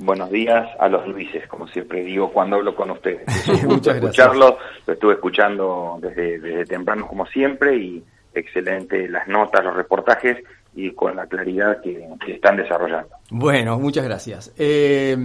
buenos 0.00 0.30
días 0.30 0.68
a 0.78 0.88
los 0.88 1.06
Luises, 1.06 1.46
como 1.46 1.66
siempre 1.68 2.02
digo 2.02 2.32
cuando 2.32 2.56
hablo 2.56 2.74
con 2.74 2.90
ustedes. 2.90 3.26
Muchas 3.64 3.96
escucharlo, 3.96 4.58
lo 4.86 4.92
estuve 4.92 5.14
escuchando 5.14 5.98
desde, 6.00 6.38
desde 6.38 6.64
temprano 6.64 7.06
como 7.06 7.26
siempre 7.26 7.76
y 7.76 8.02
excelente 8.34 9.08
las 9.08 9.28
notas, 9.28 9.64
los 9.64 9.74
reportajes 9.74 10.38
y 10.74 10.92
con 10.92 11.16
la 11.16 11.26
claridad 11.26 11.80
que, 11.82 12.06
están 12.28 12.56
desarrollando. 12.56 13.10
Bueno, 13.30 13.78
muchas 13.78 14.04
gracias. 14.04 14.54
Eh, 14.56 15.16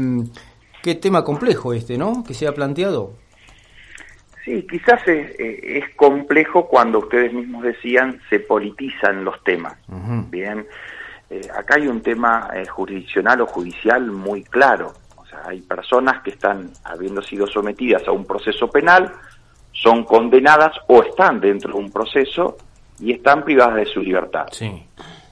qué 0.81 0.95
tema 0.95 1.23
complejo 1.23 1.73
este, 1.73 1.97
¿no? 1.97 2.23
Que 2.25 2.33
se 2.33 2.47
ha 2.47 2.53
planteado. 2.53 3.13
Sí, 4.43 4.65
quizás 4.69 5.01
es, 5.07 5.83
complejo 5.95 6.67
cuando 6.67 6.99
ustedes 6.99 7.33
mismos 7.33 7.63
decían 7.63 8.19
se 8.29 8.39
politizan 8.39 9.23
los 9.23 9.43
temas. 9.43 9.75
Bien 10.29 10.67
eh, 11.29 11.47
acá 11.55 11.75
hay 11.75 11.87
un 11.87 12.01
tema 12.01 12.49
eh, 12.53 12.65
jurisdiccional 12.67 13.41
o 13.41 13.47
judicial 13.47 14.11
muy 14.11 14.43
claro. 14.43 14.93
O 15.17 15.25
sea, 15.25 15.43
hay 15.47 15.61
personas 15.61 16.21
que 16.21 16.31
están 16.31 16.71
habiendo 16.83 17.21
sido 17.21 17.47
sometidas 17.47 18.07
a 18.07 18.11
un 18.11 18.25
proceso 18.25 18.69
penal, 18.69 19.11
son 19.71 20.03
condenadas 20.03 20.73
o 20.87 21.03
están 21.03 21.39
dentro 21.39 21.73
de 21.73 21.79
un 21.79 21.91
proceso 21.91 22.57
y 22.99 23.11
están 23.11 23.43
privadas 23.43 23.75
de 23.75 23.85
su 23.85 24.01
libertad. 24.01 24.47
Sí. 24.51 24.83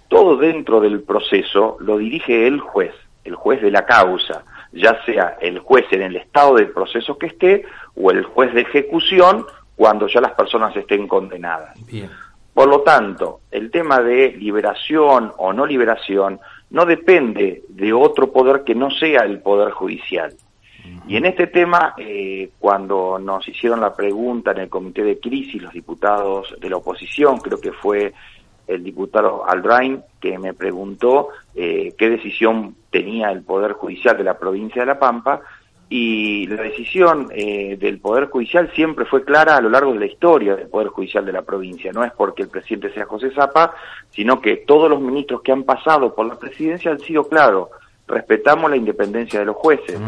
Todo 0.08 0.36
dentro 0.38 0.80
del 0.82 1.02
proceso 1.02 1.78
lo 1.80 1.98
dirige 1.98 2.48
el 2.48 2.60
juez, 2.60 2.94
el 3.24 3.36
juez 3.36 3.62
de 3.62 3.72
la 3.72 3.86
causa, 3.86 4.44
ya 4.72 5.04
sea 5.06 5.38
el 5.40 5.60
juez 5.60 5.86
en 5.92 6.02
el 6.02 6.16
estado 6.16 6.56
del 6.56 6.72
proceso 6.72 7.18
que 7.18 7.28
esté 7.28 7.66
o 7.96 8.12
el 8.12 8.24
juez 8.24 8.54
de 8.54 8.62
ejecución 8.62 9.46
cuando 9.76 10.08
ya 10.08 10.22
las 10.22 10.34
personas 10.34 10.76
estén 10.76 11.08
condenadas. 11.08 11.74
Bien. 11.86 12.10
Por 12.54 12.68
lo 12.68 12.82
tanto, 12.82 13.42
el 13.50 13.72
tema 13.72 14.00
de 14.00 14.32
liberación 14.32 15.32
o 15.38 15.54
no 15.54 15.66
liberación 15.66 16.40
no 16.70 16.86
depende 16.86 17.64
de 17.70 17.94
otro 17.94 18.32
poder 18.32 18.64
que 18.64 18.76
no 18.76 18.92
sea 18.92 19.22
el 19.22 19.40
poder 19.40 19.72
judicial. 19.72 20.34
Y 21.08 21.18
en 21.18 21.26
este 21.26 21.48
tema, 21.48 21.94
eh, 21.98 22.52
cuando 22.60 23.18
nos 23.18 23.48
hicieron 23.48 23.80
la 23.80 23.96
pregunta 23.96 24.52
en 24.52 24.60
el 24.60 24.70
comité 24.70 25.04
de 25.04 25.20
crisis 25.20 25.62
los 25.62 25.74
diputados 25.74 26.56
de 26.60 26.70
la 26.70 26.78
oposición, 26.78 27.38
creo 27.40 27.60
que 27.60 27.72
fue 27.72 28.14
el 28.68 28.84
diputado 28.84 29.48
Aldrain 29.48 30.02
que 30.20 30.38
me 30.38 30.54
preguntó 30.54 31.30
eh, 31.56 31.94
qué 31.98 32.10
decisión 32.10 32.76
tenía 32.90 33.32
el 33.32 33.44
Poder 33.44 33.74
Judicial 33.74 34.18
de 34.18 34.24
la 34.24 34.38
provincia 34.38 34.82
de 34.82 34.86
La 34.88 35.00
Pampa, 35.00 35.42
y 35.96 36.48
la 36.48 36.64
decisión 36.64 37.28
eh, 37.36 37.78
del 37.80 38.00
Poder 38.00 38.26
Judicial 38.26 38.68
siempre 38.74 39.06
fue 39.06 39.24
clara 39.24 39.58
a 39.58 39.62
lo 39.62 39.70
largo 39.70 39.94
de 39.94 40.00
la 40.00 40.08
historia 40.08 40.56
del 40.56 40.68
Poder 40.68 40.88
Judicial 40.88 41.24
de 41.24 41.32
la 41.32 41.44
provincia. 41.44 41.92
No 41.92 42.04
es 42.04 42.12
porque 42.14 42.42
el 42.42 42.50
presidente 42.50 42.92
sea 42.96 43.06
José 43.06 43.30
Zapa, 43.30 43.76
sino 44.10 44.42
que 44.42 44.64
todos 44.66 44.90
los 44.90 45.00
ministros 45.00 45.44
que 45.44 45.52
han 45.52 45.62
pasado 45.62 46.16
por 46.16 46.26
la 46.26 46.34
presidencia 46.34 46.90
han 46.90 47.00
sido 47.00 47.26
claros. 47.30 47.70
Respetamos 48.08 48.72
la 48.72 48.76
independencia 48.76 49.40
de 49.40 49.46
los 49.46 49.56
jueces. 49.56 50.00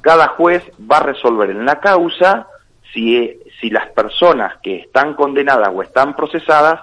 Cada 0.00 0.28
juez 0.28 0.62
va 0.88 0.98
a 0.98 1.06
resolver 1.06 1.50
en 1.50 1.64
la 1.64 1.80
causa 1.80 2.46
si, 2.94 3.36
si 3.60 3.68
las 3.68 3.90
personas 3.90 4.60
que 4.62 4.76
están 4.76 5.14
condenadas 5.14 5.70
o 5.74 5.82
están 5.82 6.14
procesadas 6.14 6.82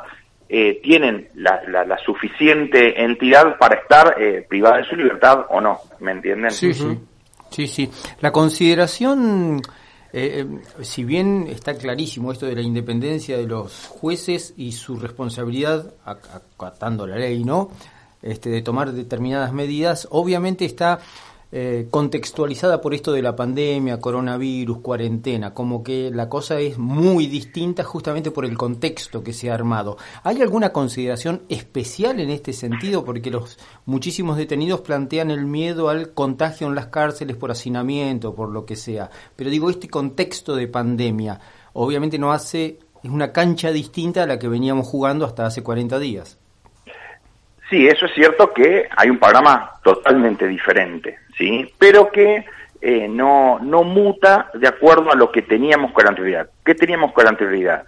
eh, 0.50 0.81
tienen 0.83 1.29
la, 1.35 1.62
la, 1.66 1.97
suficiente 2.00 3.01
entidad 3.06 3.57
para 3.57 3.75
estar 3.75 4.16
eh, 4.19 4.45
privadas 4.50 4.79
de 4.79 4.89
su 4.89 4.95
libertad 4.97 5.45
o 5.47 5.62
no. 5.62 5.79
¿Me 6.01 6.12
entienden? 6.12 6.51
Sí, 6.51 6.73
sí. 6.73 7.00
Sí, 7.49 7.67
sí. 7.67 7.89
La 8.21 8.31
consideración, 8.31 9.61
eh, 10.13 10.45
eh, 10.45 10.83
si 10.83 11.03
bien 11.03 11.47
está 11.49 11.75
clarísimo 11.75 12.31
esto 12.31 12.45
de 12.45 12.55
la 12.55 12.61
independencia 12.61 13.37
de 13.37 13.47
los 13.47 13.87
jueces 13.87 14.53
y 14.57 14.71
su 14.71 14.97
responsabilidad, 14.97 15.93
acatando 16.05 17.07
la 17.07 17.17
ley, 17.17 17.43
¿no? 17.43 17.69
Este, 18.21 18.49
de 18.49 18.61
tomar 18.61 18.91
determinadas 18.91 19.53
medidas, 19.53 20.07
obviamente 20.11 20.65
está 20.65 20.99
eh, 21.51 21.87
contextualizada 21.89 22.79
por 22.79 22.93
esto 22.93 23.11
de 23.11 23.23
la 23.23 23.35
pandemia, 23.35 23.99
coronavirus, 23.99 24.81
cuarentena, 24.81 25.53
como 25.53 25.83
que 25.83 26.11
la 26.13 26.29
cosa 26.29 26.59
es 26.59 26.77
muy 26.77 27.25
distinta 27.25 27.83
justamente 27.83 28.29
por 28.29 28.45
el 28.45 28.55
contexto 28.55 29.23
que 29.23 29.33
se 29.33 29.49
ha 29.49 29.55
armado. 29.55 29.97
¿Hay 30.23 30.41
alguna 30.41 30.71
consideración 30.71 31.41
especial 31.49 32.19
en 32.19 32.29
este 32.29 32.53
sentido? 32.53 33.03
Porque 33.03 33.31
los 33.31 33.57
muchísimos 33.85 34.38
detenidos 34.38 34.81
plantean 34.81 35.31
el 35.31 35.45
miedo 35.45 35.89
al 35.89 36.13
contagio 36.13 36.67
en 36.67 36.75
las 36.75 36.88
cárceles 36.88 37.35
por 37.35 37.49
hacinamiento, 37.49 38.35
por 38.35 38.49
lo 38.49 38.65
que 38.65 38.75
sea. 38.75 39.09
Pero 39.35 39.49
digo, 39.49 39.69
este 39.69 39.89
contexto 39.89 40.55
de 40.55 40.67
pandemia 40.67 41.39
obviamente 41.73 42.19
no 42.19 42.31
hace, 42.31 42.77
es 43.03 43.09
una 43.09 43.31
cancha 43.31 43.71
distinta 43.71 44.23
a 44.23 44.27
la 44.27 44.38
que 44.38 44.47
veníamos 44.47 44.88
jugando 44.88 45.25
hasta 45.25 45.45
hace 45.45 45.63
40 45.63 45.97
días. 45.99 46.38
Sí, 47.69 47.88
eso 47.88 48.07
es 48.07 48.13
cierto 48.13 48.51
que 48.51 48.88
hay 48.97 49.09
un 49.09 49.19
panorama 49.19 49.73
totalmente 49.83 50.47
diferente, 50.47 51.19
¿sí? 51.39 51.73
Pero 51.79 52.11
que 52.11 52.45
eh, 52.81 53.07
no, 53.07 53.57
no 53.59 53.83
muta 53.83 54.51
de 54.53 54.67
acuerdo 54.67 55.11
a 55.11 55.16
lo 55.16 55.31
que 55.31 55.41
teníamos 55.41 55.91
con 55.91 56.07
anterioridad. 56.07 56.51
¿Qué 56.63 56.75
teníamos 56.75 57.13
con 57.13 57.27
anterioridad? 57.27 57.83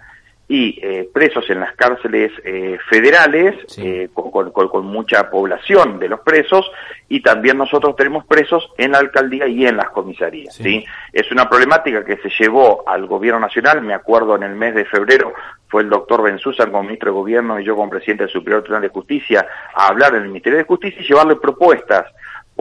y 0.52 0.78
eh, 0.82 1.08
presos 1.10 1.48
en 1.48 1.60
las 1.60 1.74
cárceles 1.76 2.30
eh, 2.44 2.78
federales, 2.90 3.54
eh, 3.78 4.10
con, 4.12 4.84
mucha 4.84 5.30
población 5.30 5.98
de 5.98 6.10
los 6.10 6.20
presos, 6.20 6.70
y 7.08 7.22
también 7.22 7.56
nosotros 7.56 7.96
tenemos 7.96 8.26
presos 8.26 8.68
en 8.76 8.92
la 8.92 8.98
alcaldía 8.98 9.46
y 9.46 9.66
en 9.66 9.78
las 9.78 9.88
comisarías. 9.88 10.54
Sí. 10.54 10.84
Es 11.10 11.32
una 11.32 11.48
problemática 11.48 12.04
que 12.04 12.18
se 12.18 12.28
llevó 12.38 12.86
al 12.86 13.06
gobierno 13.06 13.40
nacional, 13.40 13.80
me 13.80 13.94
acuerdo 13.94 14.36
en 14.36 14.42
el 14.42 14.54
mes 14.54 14.74
de 14.74 14.84
febrero 14.84 15.32
fue 15.72 15.80
el 15.80 15.88
doctor 15.88 16.22
Benzusan 16.22 16.70
como 16.70 16.82
ministro 16.82 17.10
de 17.10 17.18
Gobierno 17.18 17.58
y 17.58 17.64
yo 17.64 17.74
como 17.74 17.88
presidente 17.88 18.24
del 18.24 18.32
Superior 18.32 18.60
Tribunal 18.60 18.82
de 18.82 18.88
Justicia 18.90 19.46
a 19.74 19.86
hablar 19.86 20.14
en 20.14 20.24
el 20.24 20.28
Ministerio 20.28 20.58
de 20.58 20.64
Justicia 20.64 21.00
y 21.00 21.08
llevarle 21.08 21.36
propuestas 21.36 22.04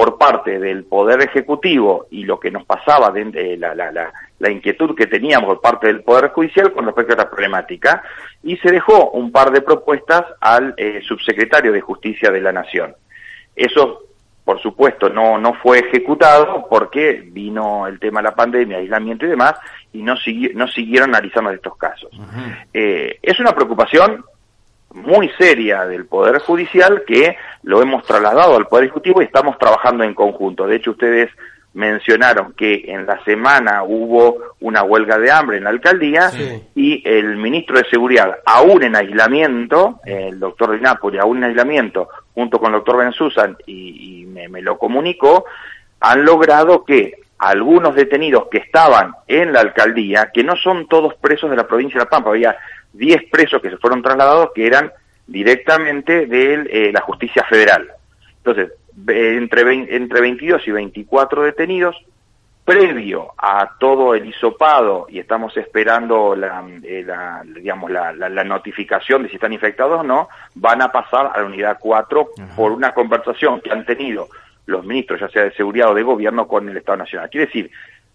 por 0.01 0.17
parte 0.17 0.57
del 0.57 0.85
Poder 0.85 1.21
Ejecutivo 1.21 2.07
y 2.09 2.23
lo 2.23 2.39
que 2.39 2.49
nos 2.49 2.65
pasaba 2.65 3.11
de, 3.11 3.55
la, 3.55 3.75
la, 3.75 3.91
la, 4.39 4.49
inquietud 4.49 4.95
que 4.95 5.05
teníamos 5.05 5.47
por 5.47 5.61
parte 5.61 5.85
del 5.85 6.01
Poder 6.01 6.31
Judicial 6.31 6.73
con 6.73 6.87
respecto 6.87 7.11
a 7.11 7.17
esta 7.17 7.29
problemática, 7.29 8.01
y 8.41 8.57
se 8.57 8.71
dejó 8.71 9.11
un 9.11 9.31
par 9.31 9.51
de 9.51 9.61
propuestas 9.61 10.23
al 10.39 10.73
eh, 10.75 11.01
subsecretario 11.07 11.71
de 11.71 11.81
Justicia 11.81 12.31
de 12.31 12.41
la 12.41 12.51
Nación. 12.51 12.95
Eso, 13.55 14.05
por 14.43 14.59
supuesto, 14.59 15.07
no, 15.07 15.37
no 15.37 15.53
fue 15.53 15.77
ejecutado 15.77 16.65
porque 16.67 17.21
vino 17.23 17.85
el 17.85 17.99
tema 17.99 18.21
de 18.21 18.29
la 18.29 18.35
pandemia, 18.35 18.79
aislamiento 18.79 19.27
y 19.27 19.29
demás, 19.29 19.53
y 19.93 20.01
no, 20.01 20.15
no 20.55 20.67
siguieron 20.67 21.09
analizando 21.09 21.51
estos 21.51 21.77
casos. 21.77 22.09
Eh, 22.73 23.19
es 23.21 23.39
una 23.39 23.53
preocupación 23.53 24.25
muy 24.93 25.29
seria 25.37 25.85
del 25.85 26.05
Poder 26.05 26.39
Judicial 26.39 27.03
que 27.05 27.37
lo 27.63 27.81
hemos 27.81 28.03
trasladado 28.03 28.55
al 28.55 28.67
Poder 28.67 28.85
Ejecutivo 28.85 29.21
y 29.21 29.25
estamos 29.25 29.57
trabajando 29.57 30.03
en 30.03 30.13
conjunto. 30.13 30.67
De 30.67 30.75
hecho, 30.75 30.91
ustedes 30.91 31.29
mencionaron 31.73 32.53
que 32.53 32.83
en 32.87 33.05
la 33.05 33.23
semana 33.23 33.83
hubo 33.83 34.55
una 34.59 34.83
huelga 34.83 35.17
de 35.17 35.31
hambre 35.31 35.57
en 35.57 35.63
la 35.63 35.69
alcaldía 35.69 36.29
y 36.75 37.01
el 37.07 37.37
ministro 37.37 37.77
de 37.77 37.89
Seguridad, 37.89 38.39
aún 38.45 38.83
en 38.83 38.95
aislamiento, 38.95 39.99
el 40.05 40.39
doctor 40.39 40.71
de 40.71 40.81
Napoli, 40.81 41.17
aún 41.17 41.37
en 41.37 41.45
aislamiento, 41.45 42.09
junto 42.33 42.59
con 42.59 42.67
el 42.67 42.79
doctor 42.79 42.97
Ben 42.97 43.13
Susan, 43.13 43.55
y, 43.65 44.25
me, 44.27 44.49
me, 44.49 44.61
lo 44.61 44.77
comunicó, 44.77 45.45
han 46.01 46.25
logrado 46.25 46.83
que 46.83 47.13
algunos 47.37 47.95
detenidos 47.95 48.47
que 48.51 48.59
estaban 48.59 49.13
en 49.27 49.53
la 49.53 49.61
alcaldía, 49.61 50.29
que 50.33 50.43
no 50.43 50.55
son 50.57 50.87
todos 50.87 51.15
presos 51.15 51.49
de 51.49 51.55
la 51.55 51.67
provincia 51.67 51.97
de 51.97 52.05
La 52.05 52.09
Pampa, 52.09 52.31
había 52.31 52.55
10 52.93 53.29
presos 53.31 53.61
que 53.61 53.69
se 53.69 53.77
fueron 53.77 54.01
trasladados 54.01 54.51
que 54.53 54.67
eran 54.67 54.91
directamente 55.27 56.25
de 56.25 56.53
eh, 56.69 56.91
la 56.91 57.01
justicia 57.01 57.43
federal. 57.43 57.89
Entonces, 58.37 58.71
entre, 59.07 59.95
entre 59.95 60.21
22 60.21 60.67
y 60.67 60.71
24 60.71 61.43
detenidos, 61.43 61.95
previo 62.65 63.33
a 63.37 63.71
todo 63.79 64.13
el 64.13 64.25
hisopado, 64.25 65.07
y 65.09 65.19
estamos 65.19 65.55
esperando 65.57 66.35
la, 66.35 66.63
eh, 66.83 67.05
digamos, 67.55 67.89
la, 67.89 68.43
notificación 68.43 69.23
de 69.23 69.29
si 69.29 69.35
están 69.35 69.53
infectados 69.53 70.01
o 70.01 70.03
no, 70.03 70.29
van 70.55 70.81
a 70.81 70.91
pasar 70.91 71.31
a 71.33 71.39
la 71.39 71.45
unidad 71.45 71.77
4 71.79 72.29
por 72.55 72.71
una 72.71 72.93
conversación 72.93 73.61
que 73.61 73.71
han 73.71 73.85
tenido 73.85 74.27
los 74.67 74.85
ministros, 74.85 75.19
ya 75.19 75.29
sea 75.29 75.43
de 75.43 75.53
seguridad 75.53 75.89
o 75.89 75.95
de 75.95 76.03
gobierno, 76.03 76.47
con 76.47 76.69
el 76.69 76.77
Estado 76.77 76.99
Nacional. 76.99 77.29
Quiere 77.29 77.47
decir, 77.47 77.71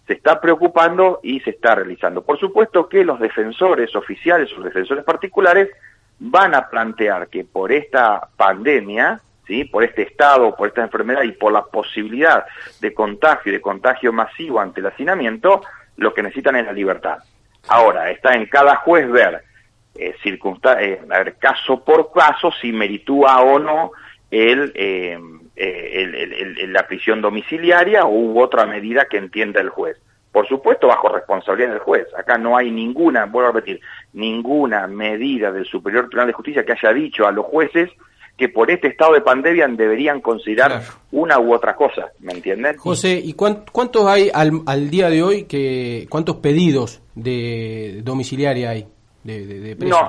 se 0.07 0.13
está 0.13 0.41
preocupando 0.41 1.21
y 1.23 1.41
se 1.41 1.51
está 1.51 1.75
realizando. 1.75 2.23
Por 2.23 2.39
supuesto 2.39 2.89
que 2.89 3.05
los 3.05 3.19
defensores 3.19 3.95
oficiales 3.97 4.51
o 4.57 4.63
defensores 4.63 5.05
particulares 5.05 5.71
van 6.19 6.55
a 6.55 6.69
plantear 6.69 7.29
que 7.29 7.45
por 7.45 7.73
esta 7.73 8.29
pandemia 8.37 9.21
¿sí? 9.47 9.65
por 9.65 9.85
este 9.85 10.03
estado, 10.03 10.55
por 10.55 10.69
esta 10.69 10.83
enfermedad 10.83 11.23
y 11.23 11.33
por 11.33 11.53
la 11.53 11.65
posibilidad 11.65 12.45
de 12.81 12.93
contagio 12.93 13.53
y 13.53 13.57
de 13.57 13.61
contagio 13.61 14.13
masivo 14.13 14.61
ante 14.61 14.81
el 14.81 14.87
hacinamiento, 14.87 15.63
lo 15.97 16.13
que 16.13 16.23
necesitan 16.23 16.57
es 16.57 16.67
la 16.67 16.73
libertad. 16.73 17.19
Ahora, 17.69 18.11
está 18.11 18.35
en 18.35 18.47
cada 18.47 18.77
juez 18.77 19.11
ver, 19.11 19.43
eh, 19.95 20.15
eh 20.25 21.01
a 21.11 21.19
ver, 21.19 21.37
caso 21.37 21.83
por 21.85 22.13
caso, 22.13 22.51
si 22.61 22.73
meritúa 22.73 23.41
o 23.41 23.59
no 23.59 23.93
el, 24.31 24.73
eh, 24.75 25.19
eh 25.57 26.67
la 26.69 26.87
prisión 26.87 27.21
domiciliaria 27.23 28.05
u 28.07 28.41
otra 28.41 28.67
medida 28.67 29.07
que 29.11 29.17
entienda 29.17 29.61
el 29.61 29.71
juez. 29.71 29.97
Por 30.33 30.47
supuesto, 30.47 30.89
bajo 30.89 31.09
responsabilidad 31.09 31.71
del 31.71 31.79
juez. 31.79 32.07
Acá 32.15 32.37
no 32.37 32.59
hay 32.59 32.71
ninguna, 32.71 33.25
vuelvo 33.25 33.49
a 33.49 33.53
repetir, 33.53 33.81
ninguna 34.13 34.87
medida 34.87 35.51
del 35.51 35.65
Superior 35.65 36.09
Tribunal 36.09 36.27
de 36.27 36.33
Justicia 36.35 36.65
que 36.65 36.73
haya 36.73 36.93
dicho 36.93 37.27
a 37.27 37.33
los 37.33 37.47
jueces 37.47 37.91
que 38.37 38.51
por 38.51 38.71
este 38.71 38.89
estado 38.89 39.15
de 39.15 39.23
pandemia 39.23 39.67
deberían 39.69 40.21
considerar 40.21 40.83
una 41.11 41.39
u 41.41 41.55
otra 41.55 41.75
cosa, 41.75 42.11
¿me 42.21 42.35
entienden? 42.35 42.77
José, 42.77 43.21
¿y 43.25 43.33
cuántos 43.33 44.07
hay 44.07 44.31
al, 44.33 44.91
día 44.91 45.09
de 45.09 45.23
hoy, 45.23 45.45
que 45.45 46.07
cuántos 46.11 46.37
pedidos 46.37 47.03
de 47.15 48.03
domiciliaria 48.05 48.71
hay? 48.71 48.89
De, 49.27 49.77
no, 49.81 50.09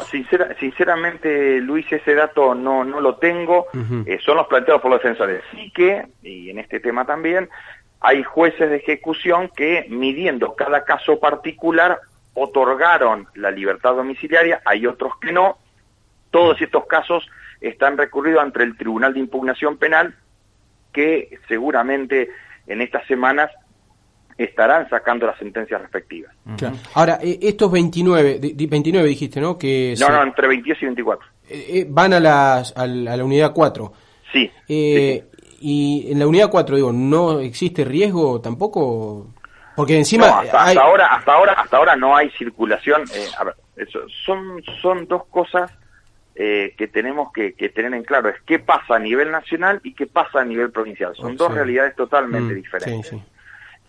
sinceramente, 0.60 1.60
Luis, 1.60 1.92
ese 1.92 2.14
dato 2.14 2.54
no, 2.54 2.84
no 2.84 3.02
lo 3.02 3.16
tengo. 3.16 3.66
Eh, 4.06 4.19
son 4.24 4.38
los 4.38 4.48
planteados 4.48 4.81
por 4.81 4.92
los 4.92 5.02
defensores. 5.02 5.42
Sí 5.52 5.72
que, 5.74 6.06
y 6.22 6.52
en 6.52 6.60
este 6.60 6.80
tema 6.80 7.06
también, 7.06 7.50
hay 8.00 8.24
jueces 8.24 8.69
de 8.69 8.75
ejecución 8.75 9.50
que, 9.56 9.88
midiendo 9.90 10.56
cada 10.56 10.84
caso 10.84 11.19
particular, 11.19 12.00
otorgaron 12.36 13.28
la 13.34 13.50
libertad 13.50 13.96
domiciliaria, 13.96 14.62
hay 14.66 14.86
otros 14.86 15.14
que 15.19 15.31
no. 15.31 15.58
Todos 16.30 16.62
estos 16.62 16.86
casos 16.86 17.28
están 17.60 17.98
recurridos 17.98 18.44
ante 18.44 18.62
el 18.62 18.78
Tribunal 18.78 19.16
de 19.16 19.22
Impugnación 19.22 19.78
Penal, 19.78 20.16
que 20.94 21.40
seguramente 21.48 22.30
en 22.68 22.81
estas 22.81 23.08
semanas 23.08 23.50
estarán 24.38 24.88
sacando 24.89 25.25
las 25.25 25.38
sentencias 25.38 25.81
respectivas. 25.81 26.34
Ahora, 26.94 27.19
eh, 27.22 27.39
estos 27.42 27.72
29, 27.72 28.39
29 28.69 29.07
dijiste, 29.07 29.42
¿no? 29.42 29.57
Que 29.57 29.95
no, 30.00 30.10
no, 30.10 30.24
entre 30.24 30.48
22 30.48 30.81
y 30.81 30.86
24. 30.86 31.28
Eh, 31.50 31.66
eh, 31.69 31.86
van 31.89 32.13
a, 32.13 32.19
las, 32.19 32.75
a, 32.78 32.86
la, 32.86 33.24
unidad 33.24 33.51
4. 33.54 33.94
Sí, 34.31 34.51
Y 34.68 36.12
en 36.12 36.19
la 36.19 36.28
unidad 36.28 36.50
4, 36.50 36.75
digo, 36.75 36.94
¿no 36.94 37.39
existe 37.39 37.84
riesgo 37.84 38.39
tampoco? 38.42 39.28
Porque 39.75 39.98
encima... 39.98 40.40
hasta, 40.40 40.81
ahora, 40.81 41.07
hasta, 41.07 41.33
ahora, 41.33 41.54
hasta 41.54 41.78
ahora 41.78 41.95
no 41.95 42.16
hay 42.16 42.30
circulación. 42.31 43.04
a 43.38 43.44
ver, 43.44 43.56
eso, 43.75 44.00
son, 44.25 44.62
son 44.81 45.07
dos 45.07 45.25
cosas 45.28 45.72
eh, 46.40 46.75
que 46.78 46.88
tenemos 46.88 47.31
que, 47.33 47.51
tener 47.69 47.92
en 47.95 48.04
claro 48.04 48.30
es 48.30 48.36
qué 48.45 48.60
pasa 48.60 48.98
a 48.98 49.00
nivel 49.00 49.31
nacional 49.31 49.80
y 49.83 49.95
qué 49.95 50.06
pasa 50.06 50.42
a 50.42 50.45
nivel 50.45 50.69
provincial. 50.69 51.16
Son 51.16 51.36
dos 51.36 51.51
realidades 51.51 51.95
totalmente 51.95 52.54
mm, 52.54 52.57
diferentes. 52.57 53.16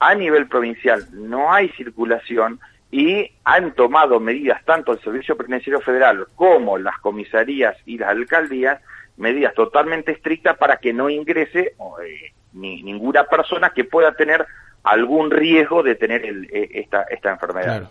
A 0.00 0.14
nivel 0.14 0.46
provincial 0.46 1.06
no 1.12 1.52
hay 1.52 1.68
circulación 1.70 2.60
y 2.90 3.30
han 3.44 3.72
tomado 3.72 4.20
medidas 4.20 4.64
tanto 4.64 4.92
el 4.92 5.00
Servicio 5.00 5.36
Penitenciario 5.36 5.80
Federal 5.80 6.26
como 6.34 6.78
las 6.78 6.98
comisarías 6.98 7.76
y 7.84 7.98
las 7.98 8.10
alcaldías, 8.10 8.80
medidas 9.16 9.54
totalmente 9.54 10.12
estrictas 10.12 10.56
para 10.56 10.78
que 10.78 10.92
no 10.92 11.10
ingrese 11.10 11.74
eh, 12.02 12.32
ni, 12.52 12.82
ninguna 12.82 13.24
persona 13.24 13.70
que 13.70 13.84
pueda 13.84 14.12
tener 14.12 14.46
algún 14.84 15.30
riesgo 15.30 15.82
de 15.82 15.96
tener 15.96 16.24
eh, 16.24 16.68
esta, 16.74 17.02
esta 17.02 17.30
enfermedad. 17.30 17.90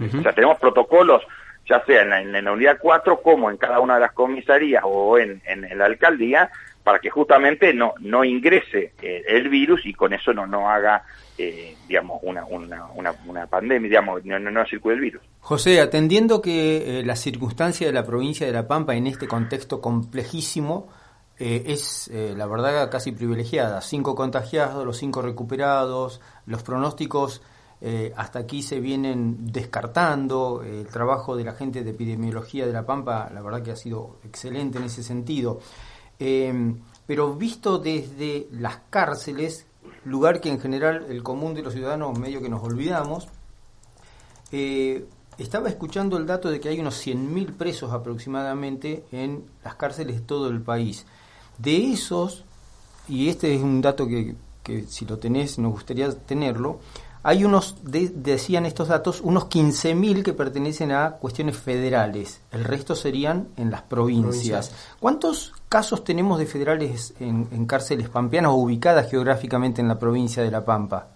O 0.00 0.22
sea, 0.22 0.32
tenemos 0.32 0.58
protocolos 0.58 1.22
ya 1.70 1.84
sea 1.84 2.02
en 2.02 2.44
la, 2.44 2.52
unidad 2.52 2.78
4 2.80 3.22
como 3.22 3.50
en 3.50 3.56
cada 3.56 3.80
una 3.80 3.94
de 3.94 4.00
las 4.00 4.12
comisarías 4.12 4.82
o 4.84 5.18
en, 5.18 5.40
la 5.76 5.84
alcaldía, 5.84 6.50
para 6.82 6.98
que 6.98 7.10
justamente 7.10 7.74
no, 7.74 7.94
no 8.00 8.24
ingrese 8.24 8.92
eh, 9.02 9.22
el 9.28 9.48
virus 9.48 9.84
y 9.84 9.92
con 9.92 10.12
eso 10.12 10.32
no, 10.32 10.46
no 10.46 10.68
haga, 10.68 11.04
eh, 11.36 11.76
digamos, 11.86 12.20
una, 12.22 12.44
una, 12.44 12.86
una, 13.26 13.46
pandemia, 13.46 13.88
digamos, 13.88 14.24
no, 14.24 14.38
no, 14.38 14.66
circule 14.66 14.94
el 14.94 15.00
virus. 15.00 15.22
José, 15.40 15.80
atendiendo 15.80 16.40
que 16.40 17.00
eh, 17.00 17.04
la 17.04 17.16
circunstancia 17.16 17.86
de 17.86 17.92
la 17.92 18.04
provincia 18.04 18.46
de 18.46 18.52
La 18.52 18.66
Pampa 18.66 18.94
en 18.94 19.06
este 19.06 19.28
contexto 19.28 19.80
complejísimo, 19.80 20.88
es 21.42 22.10
la 22.12 22.46
verdad 22.46 22.90
casi 22.90 23.12
privilegiada. 23.12 23.80
Cinco 23.80 24.14
contagiados, 24.14 24.84
los 24.84 24.98
cinco 24.98 25.22
recuperados, 25.22 26.20
los 26.44 26.62
pronósticos 26.62 27.40
eh, 27.82 28.12
hasta 28.14 28.40
aquí 28.40 28.62
se 28.62 28.80
vienen 28.80 29.52
descartando. 29.52 30.62
el 30.62 30.86
trabajo 30.86 31.36
de 31.36 31.44
la 31.44 31.54
gente 31.54 31.82
de 31.82 31.90
epidemiología 31.90 32.66
de 32.66 32.72
La 32.72 32.84
Pampa, 32.84 33.30
la 33.32 33.40
verdad 33.40 33.62
que 33.62 33.70
ha 33.70 33.76
sido 33.76 34.18
excelente 34.24 34.78
en 34.78 34.84
ese 34.84 35.02
sentido. 35.02 35.60
Eh, 36.20 36.74
pero 37.10 37.34
visto 37.34 37.78
desde 37.78 38.46
las 38.52 38.82
cárceles, 38.88 39.66
lugar 40.04 40.40
que 40.40 40.48
en 40.48 40.60
general 40.60 41.06
el 41.08 41.24
común 41.24 41.54
de 41.54 41.62
los 41.62 41.72
ciudadanos 41.72 42.16
medio 42.16 42.40
que 42.40 42.48
nos 42.48 42.62
olvidamos, 42.62 43.26
eh, 44.52 45.06
estaba 45.38 45.68
escuchando 45.68 46.16
el 46.18 46.26
dato 46.26 46.50
de 46.50 46.60
que 46.60 46.68
hay 46.68 46.78
unos 46.78 47.04
100.000 47.04 47.56
presos 47.56 47.92
aproximadamente 47.92 49.04
en 49.10 49.44
las 49.64 49.74
cárceles 49.74 50.20
de 50.20 50.22
todo 50.22 50.48
el 50.50 50.60
país. 50.60 51.06
De 51.58 51.92
esos, 51.92 52.44
y 53.08 53.28
este 53.28 53.54
es 53.54 53.60
un 53.60 53.80
dato 53.80 54.06
que, 54.06 54.36
que 54.62 54.84
si 54.86 55.04
lo 55.06 55.18
tenés 55.18 55.58
nos 55.58 55.72
gustaría 55.72 56.10
tenerlo, 56.12 56.78
hay 57.22 57.44
unos, 57.44 57.76
decían 57.82 58.66
estos 58.66 58.88
datos, 58.88 59.20
unos 59.20 59.48
15.000 59.48 60.22
que 60.22 60.32
pertenecen 60.32 60.92
a 60.92 61.12
cuestiones 61.12 61.58
federales, 61.58 62.42
el 62.52 62.64
resto 62.64 62.94
serían 62.94 63.48
en 63.56 63.70
las 63.70 63.82
provincias. 63.82 64.94
¿Cuántos 65.00 65.52
casos 65.68 66.04
tenemos 66.04 66.38
de 66.38 66.46
federales 66.46 67.14
en, 67.20 67.66
cárceles 67.66 68.08
pampeanas 68.08 68.52
o 68.52 68.54
ubicadas 68.54 69.10
geográficamente 69.10 69.80
en 69.80 69.88
la 69.88 69.98
provincia 69.98 70.42
de 70.42 70.50
La 70.50 70.64
Pampa? 70.64 71.08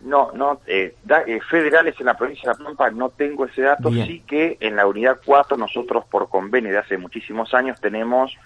No, 0.00 0.30
no, 0.32 0.60
eh, 0.66 0.96
eh, 1.08 1.40
federales 1.48 1.94
en 1.98 2.06
la 2.06 2.16
provincia 2.16 2.50
de 2.50 2.58
La 2.58 2.64
Pampa 2.64 2.90
no 2.90 3.10
tengo 3.10 3.46
ese 3.46 3.62
dato, 3.62 3.90
sí 3.90 4.22
que 4.26 4.56
en 4.60 4.76
la 4.76 4.86
unidad 4.86 5.18
4 5.24 5.56
nosotros 5.56 6.04
por 6.06 6.28
convenio 6.28 6.72
de 6.72 6.78
hace 6.78 6.98
muchísimos 6.98 7.54
años 7.54 7.80
tenemos 7.80 8.36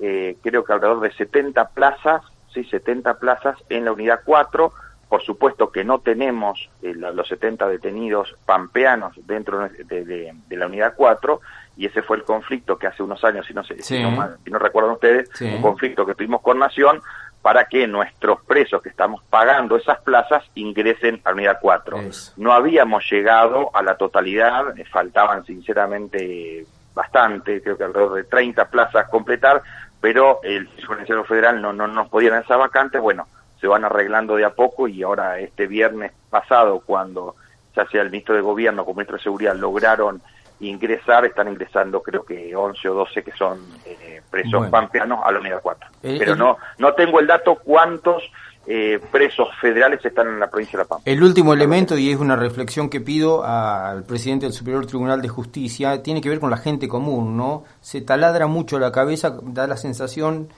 eh, 0.00 0.36
creo 0.42 0.64
que 0.64 0.72
alrededor 0.72 1.00
de 1.00 1.12
70 1.12 1.68
plazas, 1.70 2.22
sí, 2.54 2.64
70 2.64 3.18
plazas 3.18 3.58
en 3.68 3.84
la 3.84 3.92
unidad 3.92 4.20
4, 4.24 4.72
por 5.10 5.22
supuesto 5.22 5.72
que 5.72 5.82
no 5.82 5.98
tenemos 5.98 6.70
eh, 6.82 6.94
los 6.94 7.26
70 7.26 7.66
detenidos 7.66 8.36
pampeanos 8.46 9.12
dentro 9.26 9.68
de, 9.68 10.32
la 10.50 10.66
unidad 10.66 10.94
4 10.96 11.40
y 11.76 11.86
ese 11.86 12.00
fue 12.02 12.18
el 12.18 12.22
conflicto 12.22 12.78
que 12.78 12.86
hace 12.86 13.02
unos 13.02 13.24
años, 13.24 13.44
si 13.44 13.52
no, 13.52 13.64
sé, 13.64 13.82
si 13.82 14.00
no, 14.00 14.58
recuerdan 14.60 14.92
ustedes, 14.92 15.28
un 15.40 15.60
conflicto 15.60 16.06
que 16.06 16.14
tuvimos 16.14 16.40
con 16.42 16.60
Nación 16.60 17.02
para 17.42 17.64
que 17.64 17.88
nuestros 17.88 18.40
presos 18.44 18.82
que 18.82 18.90
estamos 18.90 19.20
pagando 19.28 19.76
esas 19.76 20.00
plazas 20.02 20.44
ingresen 20.54 21.20
a 21.24 21.30
la 21.30 21.34
unidad 21.34 21.58
4. 21.60 21.98
No 22.36 22.52
habíamos 22.52 23.10
llegado 23.10 23.74
a 23.74 23.82
la 23.82 23.96
totalidad, 23.96 24.78
eh, 24.78 24.84
faltaban 24.84 25.44
sinceramente 25.44 26.66
bastante, 26.94 27.60
creo 27.62 27.76
que 27.76 27.84
alrededor 27.84 28.14
de 28.14 28.24
30 28.24 28.70
plazas 28.70 29.08
completar, 29.08 29.60
pero 30.00 30.38
el 30.44 30.68
Fiscal 30.68 31.26
Federal 31.26 31.60
no, 31.60 31.72
no 31.72 31.88
nos 31.88 32.08
podía 32.08 32.30
dar 32.30 32.44
esas 32.44 32.58
vacantes, 32.58 33.00
bueno, 33.00 33.26
se 33.60 33.66
van 33.66 33.84
arreglando 33.84 34.36
de 34.36 34.44
a 34.44 34.50
poco 34.50 34.88
y 34.88 35.02
ahora 35.02 35.38
este 35.38 35.66
viernes 35.66 36.12
pasado 36.30 36.82
cuando 36.84 37.36
ya 37.76 37.86
sea 37.86 38.02
el 38.02 38.10
ministro 38.10 38.34
de 38.34 38.40
Gobierno 38.40 38.84
como 38.84 38.96
ministro 38.96 39.16
de 39.16 39.22
Seguridad 39.22 39.54
lograron 39.54 40.22
ingresar, 40.60 41.24
están 41.24 41.48
ingresando 41.48 42.02
creo 42.02 42.24
que 42.24 42.54
11 42.54 42.88
o 42.88 42.94
12 42.94 43.22
que 43.22 43.32
son 43.32 43.58
eh, 43.86 44.20
presos 44.30 44.68
pampeanos 44.68 45.20
a 45.24 45.32
la 45.32 45.40
unidad 45.40 45.60
4. 45.62 45.88
Eh, 46.02 46.16
Pero 46.18 46.36
no 46.36 46.58
no 46.78 46.92
tengo 46.94 47.20
el 47.20 47.26
dato 47.26 47.56
cuántos 47.56 48.22
eh, 48.66 49.00
presos 49.10 49.48
federales 49.60 50.04
están 50.04 50.28
en 50.28 50.38
la 50.38 50.50
provincia 50.50 50.78
de 50.78 50.84
La 50.84 50.88
Pampa. 50.88 51.02
El 51.06 51.22
último 51.22 51.54
elemento, 51.54 51.96
y 51.96 52.10
es 52.10 52.18
una 52.18 52.36
reflexión 52.36 52.90
que 52.90 53.00
pido 53.00 53.42
al 53.42 54.04
presidente 54.04 54.46
del 54.46 54.52
Superior 54.52 54.86
Tribunal 54.86 55.22
de 55.22 55.28
Justicia, 55.28 56.02
tiene 56.02 56.20
que 56.20 56.28
ver 56.28 56.40
con 56.40 56.50
la 56.50 56.58
gente 56.58 56.86
común, 56.86 57.38
¿no? 57.38 57.64
Se 57.80 58.02
taladra 58.02 58.46
mucho 58.46 58.78
la 58.78 58.92
cabeza, 58.92 59.38
da 59.42 59.66
la 59.66 59.78
sensación 59.78 60.50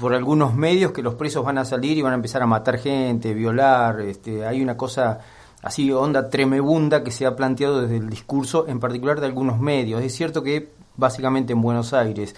por 0.00 0.14
algunos 0.14 0.54
medios 0.54 0.92
que 0.92 1.02
los 1.02 1.14
presos 1.14 1.44
van 1.44 1.58
a 1.58 1.64
salir 1.64 1.96
y 1.96 2.02
van 2.02 2.12
a 2.12 2.16
empezar 2.16 2.42
a 2.42 2.46
matar 2.46 2.78
gente, 2.78 3.32
violar, 3.32 4.00
este, 4.00 4.44
hay 4.44 4.62
una 4.62 4.76
cosa 4.76 5.20
así 5.62 5.90
onda 5.90 6.28
tremebunda 6.28 7.02
que 7.02 7.10
se 7.10 7.26
ha 7.26 7.34
planteado 7.34 7.80
desde 7.80 7.96
el 7.96 8.10
discurso, 8.10 8.66
en 8.68 8.80
particular 8.80 9.20
de 9.20 9.26
algunos 9.26 9.58
medios. 9.58 10.02
Es 10.02 10.14
cierto 10.14 10.42
que 10.42 10.68
básicamente 10.96 11.54
en 11.54 11.62
Buenos 11.62 11.94
Aires, 11.94 12.36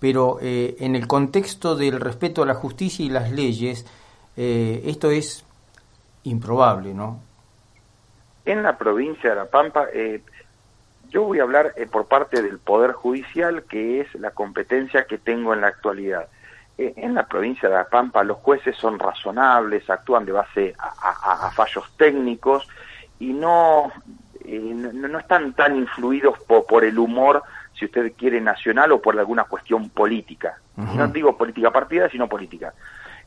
pero 0.00 0.38
eh, 0.40 0.76
en 0.80 0.96
el 0.96 1.06
contexto 1.06 1.76
del 1.76 2.00
respeto 2.00 2.42
a 2.42 2.46
la 2.46 2.54
justicia 2.54 3.04
y 3.04 3.10
las 3.10 3.30
leyes, 3.32 3.84
eh, 4.36 4.82
esto 4.86 5.10
es 5.10 5.44
improbable, 6.22 6.94
¿no? 6.94 7.20
En 8.46 8.62
la 8.62 8.78
provincia 8.78 9.30
de 9.30 9.36
La 9.36 9.44
Pampa, 9.44 9.88
eh, 9.92 10.22
yo 11.10 11.24
voy 11.24 11.38
a 11.38 11.42
hablar 11.42 11.74
por 11.92 12.06
parte 12.06 12.40
del 12.40 12.58
Poder 12.58 12.92
Judicial, 12.92 13.64
que 13.64 14.00
es 14.00 14.14
la 14.14 14.30
competencia 14.30 15.04
que 15.04 15.18
tengo 15.18 15.52
en 15.52 15.60
la 15.60 15.68
actualidad 15.68 16.28
eh, 16.28 16.37
en 16.78 17.14
la 17.14 17.26
provincia 17.26 17.68
de 17.68 17.74
La 17.74 17.88
Pampa 17.88 18.22
los 18.22 18.38
jueces 18.38 18.76
son 18.76 18.98
razonables, 18.98 19.90
actúan 19.90 20.24
de 20.24 20.32
base 20.32 20.74
a, 20.78 21.50
fallos 21.50 21.90
técnicos 21.96 22.68
y 23.18 23.32
no, 23.32 23.90
eh, 24.44 24.60
no, 24.60 25.18
están 25.18 25.52
tan 25.54 25.76
influidos 25.76 26.38
por, 26.38 26.84
el 26.84 26.98
humor, 26.98 27.42
si 27.74 27.86
usted 27.86 28.12
quiere, 28.16 28.40
nacional 28.40 28.92
o 28.92 29.02
por 29.02 29.18
alguna 29.18 29.44
cuestión 29.44 29.90
política. 29.90 30.58
No 30.76 31.08
digo 31.08 31.36
política 31.36 31.72
partida, 31.72 32.08
sino 32.08 32.28
política. 32.28 32.72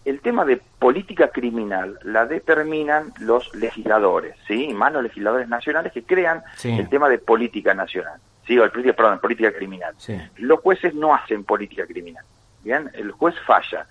El 0.06 0.22
tema 0.22 0.46
de 0.46 0.62
política 0.80 1.28
criminal 1.28 2.00
la 2.04 2.26
determinan 2.26 3.12
los 3.20 3.54
legisladores, 3.54 4.36
¿sí? 4.48 4.74
Más 4.74 4.94
los 4.94 5.04
legisladores 5.04 5.50
nacionales 5.50 5.92
que 5.92 6.04
crean 6.04 6.42
el 6.64 6.88
tema 6.88 7.10
de 7.10 7.20
política 7.20 7.74
nacional, 7.74 8.20
¿sí? 8.48 8.58
O 8.58 8.64
el, 8.64 8.72
perdón, 8.72 9.20
política 9.20 9.52
criminal. 9.52 9.94
Los 10.38 10.62
jueces 10.62 10.96
no 10.96 11.14
hacen 11.14 11.44
política 11.44 11.86
criminal, 11.86 12.24
¿bien? 12.64 12.90
El 12.94 13.12
juez 13.12 13.36
falla. 13.46 13.88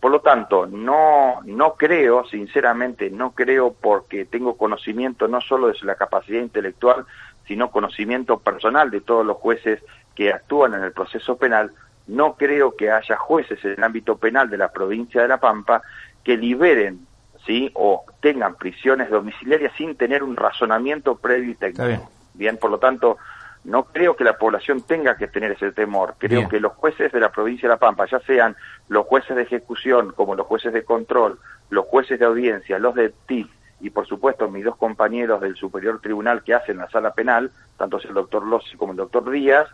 Por 0.00 0.10
lo 0.10 0.20
tanto, 0.20 0.66
no, 0.66 1.40
no 1.44 1.74
creo, 1.74 2.24
sinceramente, 2.24 3.10
no 3.10 3.32
creo 3.32 3.74
porque 3.74 4.24
tengo 4.24 4.56
conocimiento 4.56 5.28
no 5.28 5.42
solo 5.42 5.68
de 5.68 5.74
la 5.82 5.94
capacidad 5.94 6.40
intelectual, 6.40 7.04
sino 7.46 7.70
conocimiento 7.70 8.38
personal 8.38 8.90
de 8.90 9.02
todos 9.02 9.26
los 9.26 9.36
jueces 9.36 9.82
que 10.14 10.32
actúan 10.32 10.74
en 10.74 10.84
el 10.84 10.92
proceso 10.92 11.36
penal, 11.36 11.72
no 12.06 12.34
creo 12.34 12.76
que 12.76 12.90
haya 12.90 13.16
jueces 13.16 13.62
en 13.64 13.72
el 13.72 13.84
ámbito 13.84 14.16
penal 14.16 14.48
de 14.48 14.56
la 14.56 14.72
provincia 14.72 15.22
de 15.22 15.28
La 15.28 15.38
Pampa 15.38 15.82
que 16.24 16.36
liberen 16.36 17.06
¿sí? 17.46 17.70
o 17.74 18.04
tengan 18.20 18.56
prisiones 18.56 19.10
domiciliarias 19.10 19.72
sin 19.76 19.96
tener 19.96 20.22
un 20.22 20.36
razonamiento 20.36 21.16
previo 21.16 21.52
y 21.52 21.54
técnico. 21.54 22.10
Bien, 22.34 22.56
por 22.56 22.70
lo 22.70 22.78
tanto, 22.78 23.18
no 23.64 23.84
creo 23.84 24.16
que 24.16 24.24
la 24.24 24.38
población 24.38 24.82
tenga 24.82 25.16
que 25.16 25.28
tener 25.28 25.52
ese 25.52 25.72
temor. 25.72 26.14
Creo 26.18 26.48
que 26.48 26.60
los 26.60 26.72
jueces 26.72 27.12
de 27.12 27.20
la 27.20 27.30
provincia 27.30 27.68
de 27.68 27.74
La 27.74 27.78
Pampa, 27.78 28.06
ya 28.06 28.18
sean 28.20 28.56
los 28.88 29.06
jueces 29.06 29.36
de 29.36 29.42
ejecución 29.42 30.12
como 30.12 30.34
los 30.34 30.46
jueces 30.46 30.72
de 30.72 30.84
control, 30.84 31.38
los 31.68 31.84
jueces 31.86 32.18
de 32.18 32.24
audiencia, 32.24 32.78
los 32.78 32.94
de 32.94 33.12
TIC 33.26 33.48
y 33.80 33.90
por 33.90 34.06
supuesto 34.06 34.48
mis 34.50 34.64
dos 34.64 34.76
compañeros 34.76 35.40
del 35.40 35.56
Superior 35.56 36.00
Tribunal 36.00 36.42
que 36.42 36.54
hacen 36.54 36.78
la 36.78 36.88
sala 36.90 37.12
penal, 37.12 37.50
tanto 37.76 37.98
el 37.98 38.14
doctor 38.14 38.46
Lossi 38.46 38.76
como 38.76 38.92
el 38.92 38.98
doctor 38.98 39.30
Díaz, 39.30 39.68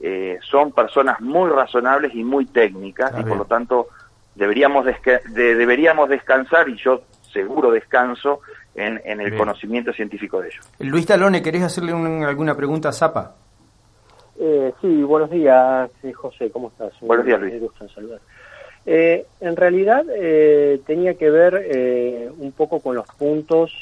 eh, 0.00 0.38
son 0.42 0.72
personas 0.72 1.20
muy 1.20 1.50
razonables 1.50 2.14
y 2.14 2.24
muy 2.24 2.46
técnicas 2.46 3.12
y 3.18 3.22
por 3.24 3.36
lo 3.36 3.44
tanto 3.44 3.88
deberíamos, 4.34 4.86
deberíamos 5.30 6.08
descansar 6.08 6.68
y 6.68 6.76
yo 6.76 7.02
seguro 7.32 7.70
descanso 7.70 8.40
en, 8.78 9.20
el 9.20 9.36
conocimiento 9.36 9.92
científico 9.92 10.40
de 10.40 10.48
ellos. 10.48 10.70
Luis 10.78 11.06
Talone, 11.06 11.42
¿querés 11.42 11.62
hacerle 11.62 11.92
alguna 11.92 12.56
pregunta 12.56 12.88
a 12.90 12.92
Zapa? 12.92 13.34
Eh, 14.40 14.72
sí, 14.80 15.02
buenos 15.02 15.30
días, 15.30 15.90
eh, 16.02 16.12
José, 16.12 16.50
¿cómo 16.50 16.68
estás? 16.68 16.92
Buenos 17.00 17.26
días, 17.26 17.40
Luis. 17.40 17.54
Eh, 18.86 19.26
en 19.40 19.56
realidad 19.56 20.04
eh, 20.16 20.80
tenía 20.86 21.14
que 21.14 21.28
ver 21.28 22.32
un 22.38 22.52
poco 22.52 22.80
con 22.80 22.94
los 22.94 23.06
puntos, 23.18 23.72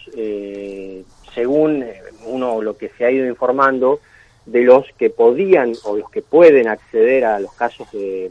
según 1.35 1.85
uno 2.25 2.62
lo 2.62 2.76
que 2.76 2.88
se 2.88 3.05
ha 3.05 3.11
ido 3.11 3.26
informando, 3.26 4.00
de 4.47 4.62
los 4.62 4.87
que 4.97 5.11
podían 5.11 5.75
o 5.85 5.97
los 5.97 6.11
que 6.11 6.23
pueden 6.23 6.69
acceder 6.69 7.25
a 7.25 7.38
los 7.38 7.53
casos 7.53 7.91
de 7.93 8.31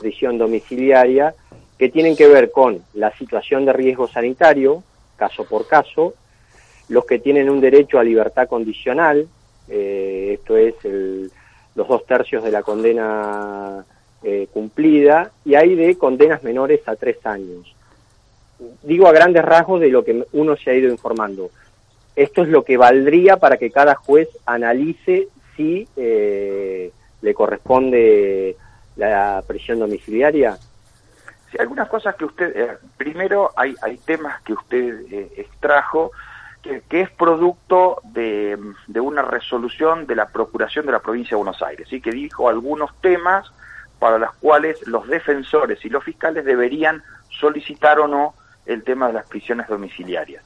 prisión 0.00 0.38
domiciliaria, 0.38 1.34
que 1.78 1.88
tienen 1.88 2.16
que 2.16 2.28
ver 2.28 2.52
con 2.52 2.80
la 2.94 3.10
situación 3.16 3.64
de 3.64 3.72
riesgo 3.72 4.06
sanitario, 4.06 4.84
caso 5.22 5.44
por 5.44 5.68
caso, 5.68 6.14
los 6.88 7.06
que 7.06 7.20
tienen 7.20 7.48
un 7.48 7.60
derecho 7.60 8.00
a 8.00 8.02
libertad 8.02 8.48
condicional, 8.48 9.28
eh, 9.68 10.36
esto 10.36 10.56
es 10.56 10.74
los 11.76 11.86
dos 11.86 12.04
tercios 12.06 12.42
de 12.42 12.50
la 12.50 12.64
condena 12.64 13.84
eh, 14.24 14.48
cumplida, 14.52 15.30
y 15.44 15.54
hay 15.54 15.76
de 15.76 15.96
condenas 15.96 16.42
menores 16.42 16.80
a 16.88 16.96
tres 16.96 17.24
años. 17.24 17.72
Digo 18.82 19.06
a 19.06 19.12
grandes 19.12 19.44
rasgos 19.44 19.80
de 19.80 19.90
lo 19.90 20.04
que 20.04 20.24
uno 20.32 20.56
se 20.56 20.70
ha 20.70 20.74
ido 20.74 20.90
informando. 20.90 21.50
Esto 22.16 22.42
es 22.42 22.48
lo 22.48 22.64
que 22.64 22.76
valdría 22.76 23.36
para 23.36 23.58
que 23.58 23.70
cada 23.70 23.94
juez 23.94 24.28
analice 24.44 25.28
si 25.56 25.86
eh, 25.96 26.90
le 27.20 27.34
corresponde 27.34 28.56
la 28.96 29.42
prisión 29.46 29.78
domiciliaria 29.78 30.58
algunas 31.58 31.88
cosas 31.88 32.14
que 32.16 32.24
usted, 32.24 32.56
eh, 32.56 32.78
primero 32.96 33.50
hay, 33.56 33.74
temas 34.04 34.40
que 34.42 34.52
usted 34.52 35.00
eh, 35.10 35.32
extrajo 35.36 36.12
que, 36.62 37.00
es 37.00 37.10
producto 37.10 38.00
de, 38.04 38.56
de, 38.86 39.00
una 39.00 39.22
resolución 39.22 40.06
de 40.06 40.14
la 40.14 40.28
Procuración 40.28 40.86
de 40.86 40.92
la 40.92 41.00
Provincia 41.00 41.30
de 41.30 41.42
Buenos 41.42 41.60
Aires, 41.62 41.88
¿sí? 41.88 42.00
que 42.00 42.12
dijo 42.12 42.48
algunos 42.48 42.94
temas 43.00 43.50
para 43.98 44.18
los 44.18 44.32
cuales 44.34 44.86
los 44.86 45.06
defensores 45.08 45.84
y 45.84 45.88
los 45.88 46.04
fiscales 46.04 46.44
deberían 46.44 47.02
solicitar 47.28 47.98
o 47.98 48.06
no 48.06 48.34
el 48.66 48.82
tema 48.84 49.08
de 49.08 49.14
las 49.14 49.28
prisiones 49.28 49.66
domiciliarias. 49.66 50.44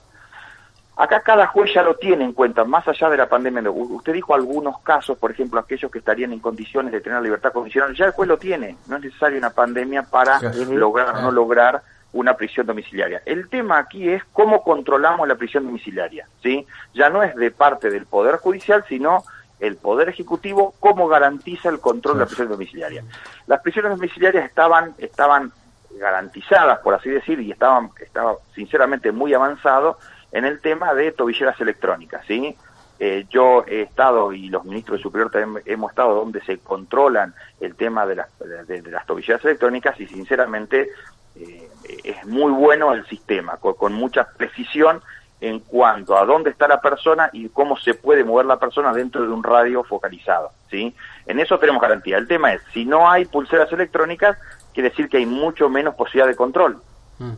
Acá 0.99 1.21
cada 1.21 1.47
juez 1.47 1.75
ya 1.75 1.83
lo 1.83 1.97
tiene 1.97 2.25
en 2.25 2.33
cuenta, 2.33 2.65
más 2.65 2.89
allá 2.89 3.11
de 3.11 3.19
la 3.19 3.29
pandemia. 3.29 3.71
Usted 3.71 4.15
dijo 4.15 4.35
algunos 4.35 4.81
casos, 4.81 5.19
por 5.19 5.31
ejemplo, 5.31 5.61
aquellos 5.61 5.91
que 5.91 5.99
estarían 5.99 6.33
en 6.33 6.41
condiciones 6.41 6.91
de 6.91 7.03
tener 7.03 7.21
libertad 7.21 7.53
condicional, 7.53 7.95
ya 7.95 8.07
el 8.07 8.13
juez 8.13 8.29
lo 8.29 8.39
tiene. 8.39 8.77
No 8.87 8.97
es 8.97 9.03
necesaria 9.03 9.37
una 9.37 9.51
pandemia 9.51 10.05
para 10.05 10.41
lograr 10.71 11.17
o 11.17 11.21
no 11.21 11.31
lograr 11.31 11.83
una 12.15 12.35
prisión 12.35 12.67
domiciliaria. 12.67 13.21
El 13.27 13.51
tema 13.51 13.77
aquí 13.77 14.09
es 14.09 14.25
cómo 14.33 14.63
controlamos 14.63 15.29
la 15.29 15.35
prisión 15.35 15.67
domiciliaria, 15.67 16.27
¿sí? 16.43 16.67
Ya 16.95 17.11
no 17.11 17.23
es 17.23 17.35
de 17.37 17.51
parte 17.51 17.91
del 17.91 18.07
Poder 18.07 18.37
Judicial, 18.37 18.83
sino 18.89 19.23
el 19.61 19.77
Poder 19.77 20.09
Ejecutivo 20.09 20.75
cómo 20.81 21.09
garantiza 21.09 21.69
el 21.69 21.79
control 21.79 22.15
de 22.15 22.21
la 22.21 22.27
prisión 22.27 22.49
domiciliaria. 22.49 23.05
Las 23.47 23.61
prisiones 23.61 23.93
domiciliarias 23.93 24.47
estaban, 24.47 24.95
estaban 24.97 25.53
garantizadas, 25.99 26.79
por 26.79 26.95
así 26.95 27.11
decir, 27.11 27.39
y 27.41 27.53
estaban, 27.53 27.91
estaba 28.01 28.37
sinceramente 28.55 29.13
muy 29.13 29.35
avanzado 29.35 29.99
en 30.37 30.45
el 30.45 30.61
tema 30.61 30.93
de 30.93 31.13
tobilleras 31.13 31.59
electrónicas, 31.63 32.23
¿sí? 32.27 32.55
Eh, 32.99 33.25
yo 33.31 33.65
he 33.67 33.81
estado, 33.81 34.35
y 34.35 34.51
los 34.51 34.67
ministros 34.67 34.99
de 34.99 35.03
Superior 35.03 35.31
también 35.31 35.63
hemos 35.65 35.91
estado, 35.91 36.15
donde 36.15 36.43
se 36.43 36.59
controlan 36.59 37.35
el 37.59 37.75
tema 37.75 38.05
de 38.05 38.17
las, 38.17 38.29
de, 38.39 38.83
las 38.83 39.07
tobilleras 39.07 39.43
electrónicas 39.47 39.99
y 39.99 40.07
sinceramente 40.07 40.91
eh, 41.37 41.69
es 42.05 42.27
muy 42.27 42.53
bueno 42.53 42.93
el 42.93 43.07
sistema, 43.07 43.57
con, 43.57 43.95
mucha 43.95 44.29
precisión 44.29 45.01
en 45.41 45.61
cuanto 45.61 46.19
a 46.19 46.27
dónde 46.27 46.51
está 46.51 46.69
la 46.69 46.83
persona 46.83 47.31
y 47.33 47.49
cómo 47.49 47.79
se 47.79 47.95
puede 47.95 48.23
mover 48.23 48.45
la 48.45 48.59
persona 48.59 48.93
dentro 48.93 49.23
de 49.23 49.29
un 49.29 49.43
radio 49.43 49.85
focalizado, 49.85 50.51
¿sí? 50.71 50.95
En 51.27 51.41
eso 51.41 51.59
tenemos 51.59 51.81
garantía. 51.81 52.19
El 52.19 52.29
tema 52.29 52.53
es, 52.53 52.61
si 52.75 52.85
no 52.85 53.11
hay 53.11 53.25
pulseras 53.25 53.73
electrónicas, 53.73 54.37
quiere 54.75 54.91
decir 54.91 55.09
que 55.09 55.17
hay 55.17 55.27
mucho 55.27 55.71
menos 55.71 55.95
posibilidad 55.95 56.29
de 56.29 56.37
control. 56.37 56.83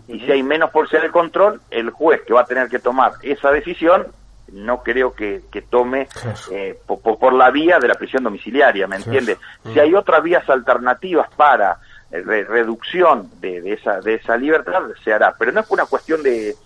Y 0.08 0.20
si 0.20 0.32
hay 0.32 0.42
menos 0.42 0.70
posibilidad 0.70 1.06
de 1.06 1.12
control, 1.12 1.60
el 1.70 1.90
juez 1.90 2.22
que 2.26 2.34
va 2.34 2.40
a 2.40 2.46
tener 2.46 2.68
que 2.68 2.78
tomar 2.78 3.12
esa 3.22 3.50
decisión 3.50 4.06
no 4.52 4.82
creo 4.82 5.12
que, 5.12 5.42
tome 5.68 6.08
eh, 6.50 6.78
por, 6.86 7.32
la 7.32 7.50
vía 7.50 7.78
de 7.78 7.88
la 7.88 7.94
prisión 7.94 8.24
domiciliaria, 8.24 8.86
¿me 8.86 8.96
entiende? 8.96 9.36
Si 9.72 9.78
hay 9.78 9.94
otras 9.94 10.22
vías 10.22 10.48
alternativas 10.48 11.28
para 11.36 11.78
eh, 12.10 12.22
reducción 12.22 13.30
de, 13.40 13.74
esa, 13.74 14.00
de 14.00 14.14
esa 14.14 14.36
libertad, 14.36 14.82
se 15.04 15.12
hará. 15.12 15.34
Pero 15.38 15.52
no 15.52 15.60
es 15.60 15.70
una 15.70 15.84
cuestión 15.84 16.22
de, 16.22 16.56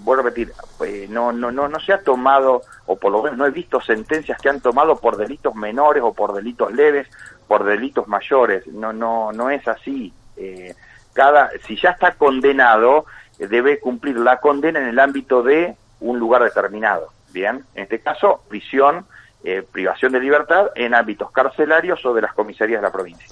voy 0.00 0.18
a 0.18 0.22
repetir, 0.22 0.52
eh, 0.84 1.06
no, 1.08 1.32
no, 1.32 1.50
no, 1.50 1.68
no 1.68 1.80
se 1.80 1.92
ha 1.92 2.02
tomado, 2.02 2.62
o 2.86 2.96
por 2.96 3.12
lo 3.12 3.22
menos 3.22 3.38
no 3.38 3.46
he 3.46 3.50
visto 3.50 3.80
sentencias 3.80 4.40
que 4.40 4.48
han 4.48 4.60
tomado 4.60 4.96
por 4.96 5.16
delitos 5.16 5.54
menores 5.54 6.02
o 6.02 6.12
por 6.12 6.34
delitos 6.34 6.72
leves, 6.72 7.08
por 7.48 7.64
delitos 7.64 8.06
mayores. 8.08 8.66
No, 8.66 8.92
no, 8.92 9.32
no 9.32 9.50
es 9.50 9.66
así. 9.66 10.12
Eh, 10.36 10.74
cada, 11.12 11.50
si 11.66 11.76
ya 11.76 11.90
está 11.90 12.12
condenado, 12.12 13.06
eh, 13.38 13.46
debe 13.46 13.80
cumplir 13.80 14.16
la 14.16 14.38
condena 14.38 14.80
en 14.80 14.86
el 14.86 14.98
ámbito 14.98 15.42
de 15.42 15.74
un 16.00 16.18
lugar 16.18 16.42
determinado. 16.42 17.08
Bien, 17.32 17.64
en 17.74 17.82
este 17.84 18.00
caso, 18.00 18.42
prisión, 18.48 19.06
eh, 19.44 19.62
privación 19.70 20.12
de 20.12 20.20
libertad 20.20 20.70
en 20.74 20.94
ámbitos 20.94 21.30
carcelarios 21.30 22.04
o 22.04 22.12
de 22.12 22.22
las 22.22 22.34
comisarías 22.34 22.80
de 22.80 22.86
la 22.86 22.92
provincia. 22.92 23.28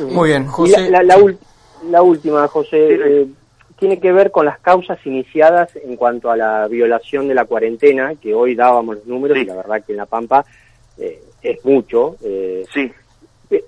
Muy 0.00 0.30
bien, 0.30 0.46
José. 0.46 0.90
La, 1.86 2.02
última, 2.02 2.48
José, 2.48 2.94
eh, 2.94 3.26
tiene 3.78 4.00
que 4.00 4.12
ver 4.12 4.30
con 4.30 4.46
las 4.46 4.58
causas 4.60 5.04
iniciadas 5.04 5.76
en 5.76 5.96
cuanto 5.96 6.30
a 6.30 6.36
la 6.36 6.66
violación 6.68 7.28
de 7.28 7.34
la 7.34 7.44
cuarentena, 7.44 8.14
que 8.14 8.32
hoy 8.32 8.54
dábamos 8.54 8.96
los 8.96 9.06
números 9.06 9.36
y 9.36 9.44
la 9.44 9.56
verdad 9.56 9.84
que 9.84 9.92
en 9.92 9.98
La 9.98 10.06
Pampa 10.06 10.44
es 11.42 11.62
mucho. 11.64 12.16
sí 12.72 12.90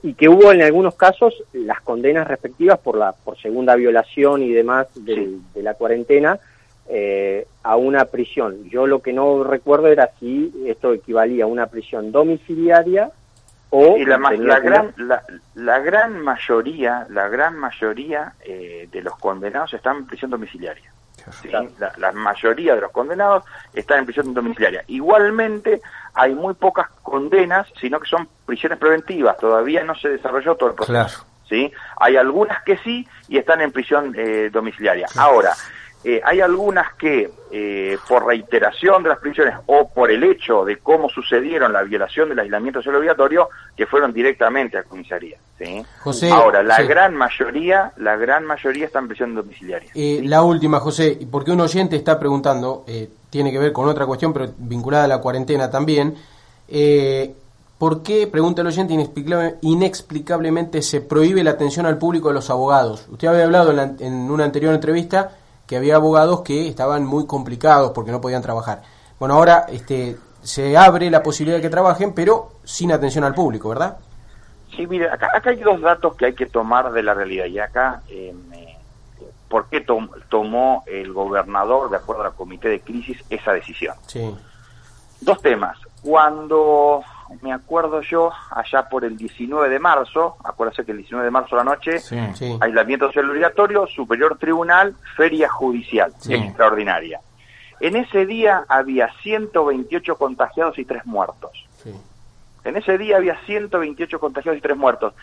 y 0.03 0.15
que 0.15 0.29
hubo 0.29 0.53
en 0.53 0.63
algunos 0.63 0.95
casos 0.95 1.43
las 1.53 1.81
condenas 1.81 2.27
respectivas 2.27 2.79
por 2.79 2.97
la 2.97 3.13
por 3.13 3.39
segunda 3.39 3.75
violación 3.75 4.43
y 4.43 4.53
demás 4.53 4.89
de, 4.95 5.39
la 5.57 5.75
cuarentena 5.75 6.39
eh, 6.89 7.47
a 7.63 7.77
una 7.77 8.05
prisión. 8.07 8.69
Yo 8.69 8.87
lo 8.87 9.01
que 9.01 9.13
no 9.13 9.45
recuerdo 9.45 9.89
era 9.89 10.11
si 10.19 10.53
esto 10.67 10.93
equivalía 10.93 11.45
a 11.45 11.49
una 11.49 11.67
prisión 11.67 12.13
domiciliaria 12.13 13.11
o 13.71 13.97
la, 13.99 14.19
la 14.19 14.61
gran 14.61 14.95
la, 14.97 15.23
la, 15.55 15.79
gran 15.81 16.21
mayoría 16.21 17.07
la 17.11 17.29
gran 17.29 17.59
mayoría 17.59 18.35
eh, 18.45 18.89
de 18.91 19.03
los 19.03 19.17
condenados 19.19 19.75
están 19.75 19.99
en 19.99 20.07
prisión 20.07 20.31
domiciliaria. 20.31 20.93
La, 21.99 22.13
mayoría 22.13 22.75
de 22.75 22.81
los 22.83 22.93
condenados 22.93 23.45
están 23.73 24.01
en 24.01 24.07
prisión 24.07 24.35
domiciliaria. 24.35 24.85
Igualmente, 24.87 25.81
hay 26.15 26.35
muy 26.35 26.55
pocas 26.55 26.89
condenas, 27.03 27.67
sino 27.81 27.99
que 28.01 28.09
son 28.09 28.29
prisiones 28.45 28.79
preventivas. 28.79 29.37
Todavía 29.39 29.83
no 29.85 29.95
se 29.95 30.09
desarrolló 30.09 30.55
todo 30.55 30.71
el 30.71 30.75
proceso. 30.75 31.25
¿sí? 31.49 31.73
Hay 31.99 32.17
algunas 32.17 32.63
que 32.63 32.77
sí 32.79 33.07
y 33.29 33.39
están 33.39 33.61
en 33.61 33.73
prisión 33.73 34.15
eh, 34.17 34.51
domiciliaria. 34.53 35.09
Ahora, 35.17 35.53
eh, 36.09 36.21
hay 36.25 36.41
algunas 36.41 36.95
que, 36.95 37.29
eh, 37.51 37.99
por 38.09 38.25
reiteración 38.27 39.03
de 39.03 39.09
las 39.09 39.19
prisiones 39.19 39.55
o 39.67 39.89
por 39.89 40.09
el 40.13 40.23
hecho 40.23 40.65
de 40.65 40.77
cómo 40.79 41.09
sucedieron 41.09 41.73
la 41.73 41.83
violación 41.83 42.29
del 42.29 42.39
aislamiento 42.39 42.79
social 42.81 42.95
obligatorio, 42.97 43.49
que 43.77 43.87
fueron 43.87 44.13
directamente 44.13 44.79
a 44.79 44.85
comisaría. 44.85 45.37
¿sí? 45.59 45.85
José, 46.01 46.31
Ahora, 46.31 46.63
la 46.63 46.77
sí. 46.77 46.85
gran 46.85 47.15
mayoría, 47.17 47.91
la 47.97 48.15
gran 48.17 48.45
mayoría 48.45 48.87
está 48.87 49.01
en 49.01 49.09
prisión 49.09 49.35
domiciliaria. 49.35 49.91
Eh, 49.97 50.21
La 50.25 50.43
última, 50.43 50.79
José, 50.79 51.19
porque 51.29 51.51
un 51.51 51.61
oyente 51.61 51.97
está 51.97 52.19
preguntando, 52.21 52.85
eh, 52.87 53.09
tiene 53.31 53.51
que 53.51 53.59
ver 53.59 53.73
con 53.73 53.89
otra 53.89 54.07
cuestión, 54.07 54.33
pero 54.33 54.49
vinculada 54.59 55.05
a 55.05 55.09
la 55.09 55.19
cuarentena 55.19 55.71
también. 55.71 56.15
eh, 56.69 57.35
¿Por 57.79 58.03
qué, 58.03 58.27
pregunta 58.27 58.63
el 58.63 58.69
oyente, 58.69 58.95
inexplicable- 58.95 59.57
inexplicablemente 59.61 60.81
se 60.83 61.01
prohíbe 61.03 61.45
la 61.45 61.51
atención 61.51 61.85
al 61.85 61.99
público 61.99 62.29
de 62.29 62.35
los 62.35 62.49
abogados? 62.49 63.07
Usted 63.11 63.29
había 63.29 63.45
hablado 63.45 63.71
en, 63.71 63.77
la- 63.77 63.93
en 64.01 64.31
una 64.31 64.45
anterior 64.45 64.73
entrevista 64.73 65.33
que 65.67 65.77
había 65.77 65.97
abogados 65.97 66.43
que 66.43 66.69
estaban 66.69 67.05
muy 67.05 67.27
complicados 67.27 67.93
porque 67.93 68.13
no 68.13 68.21
podían 68.21 68.43
trabajar. 68.43 68.83
Bueno, 69.19 69.35
ahora 69.35 69.67
este, 69.69 70.17
se 70.43 70.77
abre 70.77 71.11
la 71.11 71.23
posibilidad 71.23 71.59
de 71.59 71.63
que 71.63 71.71
trabajen, 71.71 72.13
pero 72.15 72.53
sin 72.65 72.93
atención 72.93 73.25
al 73.25 73.35
público, 73.35 73.69
¿verdad? 73.71 73.97
Sí, 74.75 74.87
mire, 74.87 75.09
acá, 75.11 75.31
acá 75.35 75.51
hay 75.51 75.57
dos 75.57 75.81
datos 75.81 76.15
que 76.17 76.27
hay 76.27 76.35
que 76.35 76.47
tomar 76.47 76.93
de 76.93 77.03
la 77.03 77.15
realidad. 77.15 77.47
Y 77.47 77.59
acá, 77.59 78.03
eh, 78.09 78.35
¿por 79.49 79.69
qué 79.69 79.81
tom- 79.81 80.11
tomó 80.29 80.83
el 80.87 81.13
gobernador, 81.13 81.89
de 81.91 81.97
acuerdo 81.97 82.25
al 82.25 82.35
comité 82.35 82.69
de 82.69 82.81
crisis, 82.81 83.19
esa 83.31 83.53
decisión? 83.53 83.95
Sí. 84.07 84.35
Dos 85.21 85.41
temas. 85.41 85.79
Cuando, 86.03 87.03
me 87.43 87.53
acuerdo 87.53 88.01
yo, 88.03 88.31
allá 88.51 88.89
por 88.89 89.05
el 89.05 89.17
19 89.17 89.69
de 89.69 89.79
marzo, 89.79 90.37
acuérdese 90.45 90.85
que 90.85 90.93
el 90.93 90.99
19 90.99 91.25
de 91.25 91.31
marzo 91.31 91.55
a 91.55 91.59
la 91.59 91.65
noche, 91.65 91.99
Sí. 91.99 92.17
Sí. 92.35 92.57
aislamiento 92.61 93.07
social 93.07 93.29
obligatorio, 93.31 93.87
superior 93.87 94.39
tribunal, 94.39 94.95
feria 95.17 95.49
judicial, 95.49 96.13
Sí. 96.19 96.35
extraordinaria. 96.35 97.21
En 97.81 97.97
ese 97.97 98.25
día 98.27 98.65
había 98.69 99.11
128 99.23 100.17
contagiados 100.17 100.79
y 100.79 100.85
3 100.85 101.05
muertos. 101.07 101.67
sí. 101.83 101.95
En 102.65 102.77
ese 102.77 102.99
día 102.99 103.17
había 103.19 103.39
128 103.47 104.19
contagiados 104.19 104.59
y 104.59 104.61
3 104.61 104.77
muertos. 104.77 105.15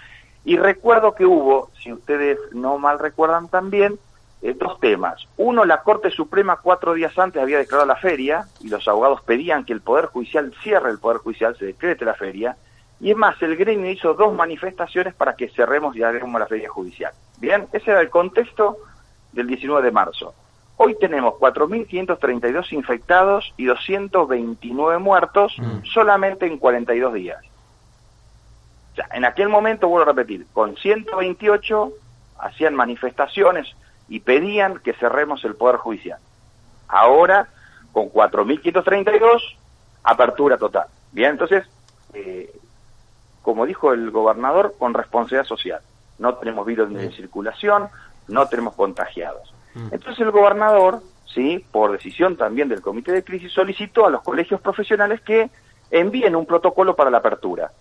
Y 0.45 0.55
recuerdo 0.57 1.13
que 1.13 1.25
hubo, 1.25 1.71
si 1.81 1.91
ustedes 1.91 2.37
no 2.53 2.77
mal 2.77 2.99
recuerdan 2.99 3.49
también, 3.49 3.99
eh, 4.43 4.53
dos 4.59 4.77
temas. 4.81 5.25
Uno, 5.37 5.63
la 5.63 5.83
Corte 5.83 6.11
Suprema 6.11 6.57
cuatro 6.57 6.93
días 6.93 7.17
antes 7.17 7.41
había 7.41 7.59
declarado 7.59 7.87
la 7.87 7.95
feria 7.95 8.45
y 8.59 8.67
los 8.67 8.85
abogados 8.89 9.21
pedían 9.21 9.63
que 9.63 9.71
el 9.71 9.79
Poder 9.79 10.07
Judicial 10.07 10.53
cierre 10.61 10.89
el 10.89 10.99
Poder 10.99 11.19
Judicial, 11.19 11.55
se 11.57 11.65
decrete 11.65 12.03
la 12.03 12.13
feria. 12.13 12.57
Y 12.99 13.11
es 13.11 13.15
más, 13.15 13.41
el 13.41 13.55
gremio 13.55 13.89
hizo 13.89 14.13
dos 14.13 14.33
manifestaciones 14.33 15.13
para 15.13 15.37
que 15.37 15.47
cerremos 15.47 15.95
y 15.95 16.03
hagamos 16.03 16.41
la 16.41 16.47
feria 16.47 16.69
judicial. 16.69 17.13
Bien, 17.37 17.67
ese 17.71 17.91
era 17.91 18.01
el 18.01 18.09
contexto 18.09 18.79
del 19.31 19.47
19 19.47 19.81
de 19.81 19.91
marzo. 19.91 20.33
Hoy 20.75 20.97
tenemos 20.99 21.35
4.532 21.35 22.73
infectados 22.73 23.53
y 23.55 23.65
229 23.65 24.97
muertos 24.97 25.55
solamente 25.93 26.47
en 26.47 26.57
42 26.57 27.13
días. 27.13 27.41
O 28.91 28.95
sea, 28.95 29.07
en 29.13 29.23
aquel 29.23 29.47
momento, 29.47 29.87
vuelvo 29.87 30.09
a 30.09 30.13
repetir, 30.13 30.45
con 30.51 30.75
128 30.75 31.93
hacían 32.39 32.75
manifestaciones 32.75 33.73
y 34.13 34.19
pedían 34.19 34.77
que 34.77 34.93
cerremos 34.93 35.43
el 35.43 35.55
Poder 35.55 35.77
Judicial. 35.77 36.19
Ahora, 36.87 37.47
con 37.91 38.11
4.532, 38.11 39.41
apertura 40.03 40.55
total. 40.59 40.85
Bien, 41.11 41.31
entonces, 41.31 41.65
eh, 42.13 42.55
como 43.41 43.65
dijo 43.65 43.91
el 43.91 44.11
gobernador, 44.11 44.75
con 44.77 44.93
responsabilidad 44.93 45.47
social. 45.47 45.81
No 46.19 46.35
tenemos 46.35 46.63
virus 46.63 46.91
en 46.91 47.11
circulación, 47.11 47.87
no 48.27 48.47
tenemos 48.47 48.75
contagiados. 48.75 49.51
Entonces 49.89 50.19
el 50.19 50.29
gobernador, 50.29 51.01
sí, 51.25 51.65
por 51.71 51.91
decisión 51.91 52.37
también 52.37 52.69
del 52.69 52.83
comité 52.83 53.13
de 53.13 53.23
crisis, 53.23 53.51
solicitó 53.51 54.05
a 54.05 54.11
los 54.11 54.21
colegios 54.21 54.61
profesionales 54.61 55.21
que 55.21 55.49
envíen 55.89 56.35
un 56.35 56.45
protocolo 56.45 56.95
para 56.95 57.09
la 57.09 57.17
apertura. 57.17 57.71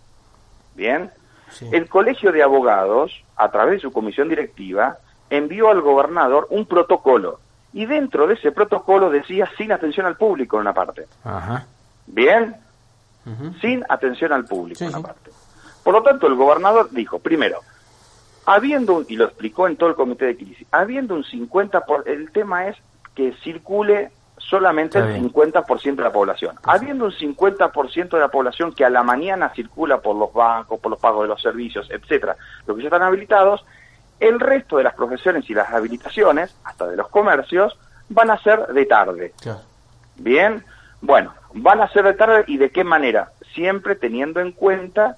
Bien, 0.75 1.11
Sí. 1.51 1.69
el 1.73 1.91
colegio 1.91 2.33
de 2.33 2.43
abogados, 2.43 3.23
a 3.37 3.51
través 3.51 3.75
de 3.75 3.81
su 3.81 3.93
comisión 3.93 4.31
directiva, 4.31 4.97
envió 5.37 5.71
al 5.71 5.81
gobernador 5.81 6.47
un 6.51 6.67
protocolo 6.67 7.41
y 7.73 7.87
dentro 7.87 8.27
de 8.27 8.35
ese 8.35 8.53
protocolo 8.53 9.09
decía 9.11 9.49
sin 9.57 9.73
atención 9.73 10.05
al 10.07 10.17
público 10.17 10.57
en 10.57 10.63
una 10.63 10.75
parte. 10.75 11.07
Ajá. 11.25 11.67
Bien, 12.07 12.55
sin 13.61 13.85
atención 13.89 14.33
al 14.33 14.45
público 14.45 14.79
Sí, 14.79 14.85
en 14.85 14.91
una 14.91 14.99
sí. 14.99 15.05
parte. 15.05 15.31
Por 15.83 15.95
lo 15.95 16.03
tanto, 16.03 16.27
el 16.27 16.35
gobernador 16.35 16.89
dijo, 16.91 17.19
primero, 17.19 17.61
habiendo, 18.47 18.95
un- 18.95 19.07
y 19.09 19.17
lo 19.17 19.25
explicó 19.25 19.67
en 19.69 19.77
todo 19.77 19.89
el 19.89 19.95
comité 19.95 20.27
de 20.27 20.37
crisis, 20.37 20.67
habiendo 20.71 21.15
un 21.15 21.25
50%, 21.25 21.85
por, 21.87 22.09
el 22.09 22.31
tema 22.33 22.69
es 22.69 22.77
que 23.15 23.33
circule 23.43 24.11
solamente 24.39 24.99
Está 24.99 25.09
el 25.15 25.21
bien. 25.21 25.33
50% 25.33 25.97
de 25.97 26.03
la 26.03 26.13
población. 26.13 26.57
Habiendo 26.65 27.05
un 27.07 27.13
50% 27.13 28.17
de 28.17 28.21
la 28.21 28.29
población 28.29 28.73
que 28.73 28.85
a 28.85 28.91
la 28.91 29.03
mañana 29.05 29.51
circula 29.55 30.01
por 30.01 30.17
los 30.17 30.33
bancos, 30.33 30.81
por 30.81 30.91
los 30.91 30.99
pagos 31.01 31.23
de 31.23 31.29
los 31.29 31.41
servicios, 31.41 31.89
etcétera, 31.91 32.37
los 32.67 32.77
que 32.77 32.83
ya 32.83 32.89
están 32.89 33.03
habilitados, 33.03 33.65
el 34.29 34.41
resto 34.41 34.77
de 34.79 34.85
las 34.85 34.95
profesiones 34.95 35.49
y 35.51 35.55
las 35.55 35.71
habilitaciones, 35.73 36.55
hasta 36.65 36.87
de 36.87 36.97
los 36.97 37.09
comercios, 37.09 37.79
van 38.09 38.31
a 38.31 38.39
ser 38.39 38.67
de 38.69 38.85
tarde. 38.87 39.33
Claro. 39.41 39.61
Bien, 40.17 40.65
bueno, 41.01 41.33
van 41.55 41.81
a 41.81 41.89
ser 41.89 42.05
de 42.05 42.15
tarde 42.15 42.45
y 42.47 42.57
de 42.57 42.71
qué 42.71 42.85
manera, 42.85 43.33
siempre 43.55 43.97
teniendo 43.97 44.41
en 44.41 44.53
cuenta 44.53 45.17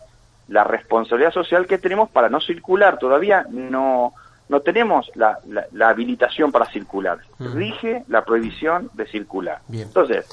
la 0.48 0.64
responsabilidad 0.64 1.32
social 1.32 1.66
que 1.66 1.78
tenemos 1.78 2.08
para 2.10 2.28
no 2.28 2.40
circular. 2.40 2.98
Todavía 2.98 3.46
no, 3.50 4.12
no 4.48 4.60
tenemos 4.60 5.10
la, 5.14 5.38
la- 5.46 5.66
la 5.72 5.88
habilitación 5.88 6.52
para 6.52 6.66
circular. 6.66 7.18
Mm. 7.38 7.54
Rige 7.54 8.04
la 8.08 8.24
prohibición 8.24 8.90
de 8.94 9.06
circular. 9.06 9.58
Bien. 9.68 9.84
Entonces, 9.88 10.26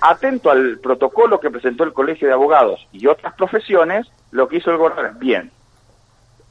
atento 0.00 0.50
al 0.50 0.78
protocolo 0.78 1.40
que 1.40 1.50
presentó 1.50 1.84
el 1.84 1.92
Colegio 1.92 2.28
de 2.28 2.34
Abogados 2.34 2.86
y 2.92 3.06
otras 3.06 3.34
profesiones, 3.34 4.06
lo 4.30 4.48
que 4.48 4.56
hizo 4.56 4.70
el 4.70 4.76
gobernador 4.78 5.10
es, 5.12 5.18
bien, 5.18 5.50